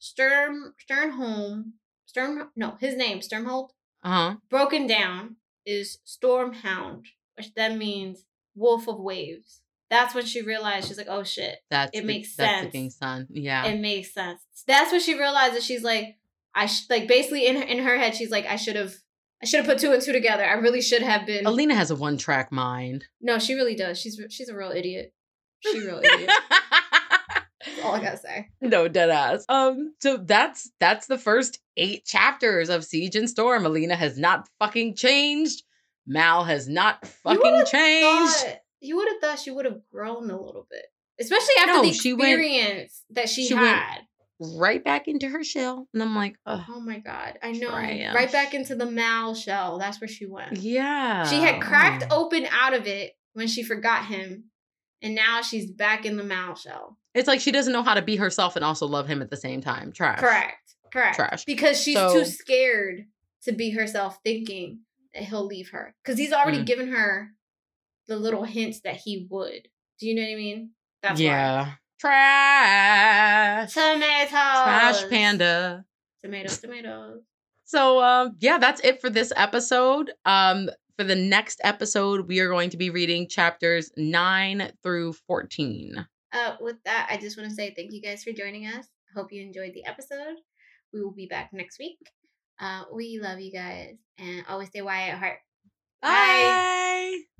[0.00, 1.70] Sturm Sternholm
[2.06, 3.68] Sturm no his name Sturmhold
[4.02, 4.36] Uh huh.
[4.48, 7.04] broken down is Stormhound,
[7.36, 8.24] which then means
[8.56, 9.60] Wolf of Waves.
[9.88, 12.66] That's when she realized she's like, oh shit, That's It the- makes that's sense.
[12.66, 13.28] the king's son.
[13.30, 13.66] Yeah.
[13.66, 14.40] it makes sense.
[14.66, 16.16] That's when she realizes she's like,
[16.54, 18.94] I sh- like basically in her in her head she's like, I should have.
[19.42, 20.44] I should have put two and two together.
[20.44, 21.46] I really should have been.
[21.46, 23.06] Alina has a one track mind.
[23.22, 23.98] No, she really does.
[23.98, 25.14] She's she's a real idiot.
[25.60, 26.30] She a real idiot.
[27.64, 28.48] That's all I gotta say.
[28.60, 29.44] no dead ass.
[29.48, 33.64] Um, so that's that's the first eight chapters of Siege and Storm.
[33.66, 35.62] Alina has not fucking changed.
[36.06, 38.32] Mal has not fucking changed.
[38.34, 40.84] thought you would have thought she would have grown a little bit,
[41.20, 44.00] especially after No, the she went- experience that she, she went- had.
[44.40, 47.70] Right back into her shell, and I'm like, oh oh my god, I know.
[47.70, 49.78] Right back into the Mal shell.
[49.78, 50.56] That's where she went.
[50.56, 51.26] yeah.
[51.26, 52.24] She had cracked Oh.
[52.24, 54.44] open out of it when she forgot him,
[55.02, 56.96] and now she's back in the Mal shell.
[57.14, 59.36] It's like she doesn't know how to be herself and also love him at the
[59.36, 59.92] same time.
[59.92, 60.20] Trash.
[60.20, 60.74] Correct.
[60.92, 61.16] Correct.
[61.16, 61.44] Trash.
[61.44, 63.06] Because she's So- too scared
[63.44, 64.80] to be herself, thinking
[65.14, 65.94] that he'll leave her.
[66.02, 66.66] Because he's already Mm.
[66.66, 67.32] given her
[68.06, 69.68] the little hints that he would.
[69.98, 70.70] Do you know what I mean?
[71.02, 71.74] That's why.
[72.00, 73.74] Trash.
[73.74, 74.30] Tomatoes.
[74.30, 75.84] Trash panda.
[76.24, 77.20] Tomatoes, tomatoes.
[77.64, 80.10] So um yeah, that's it for this episode.
[80.24, 86.06] Um for the next episode, we are going to be reading chapters 9 through 14.
[86.30, 88.86] Uh, with that, I just want to say thank you guys for joining us.
[89.16, 90.36] Hope you enjoyed the episode.
[90.92, 91.98] We will be back next week.
[92.60, 95.38] Uh, we love you guys and always stay YA at heart.
[96.02, 96.08] Bye.
[96.12, 97.39] Bye.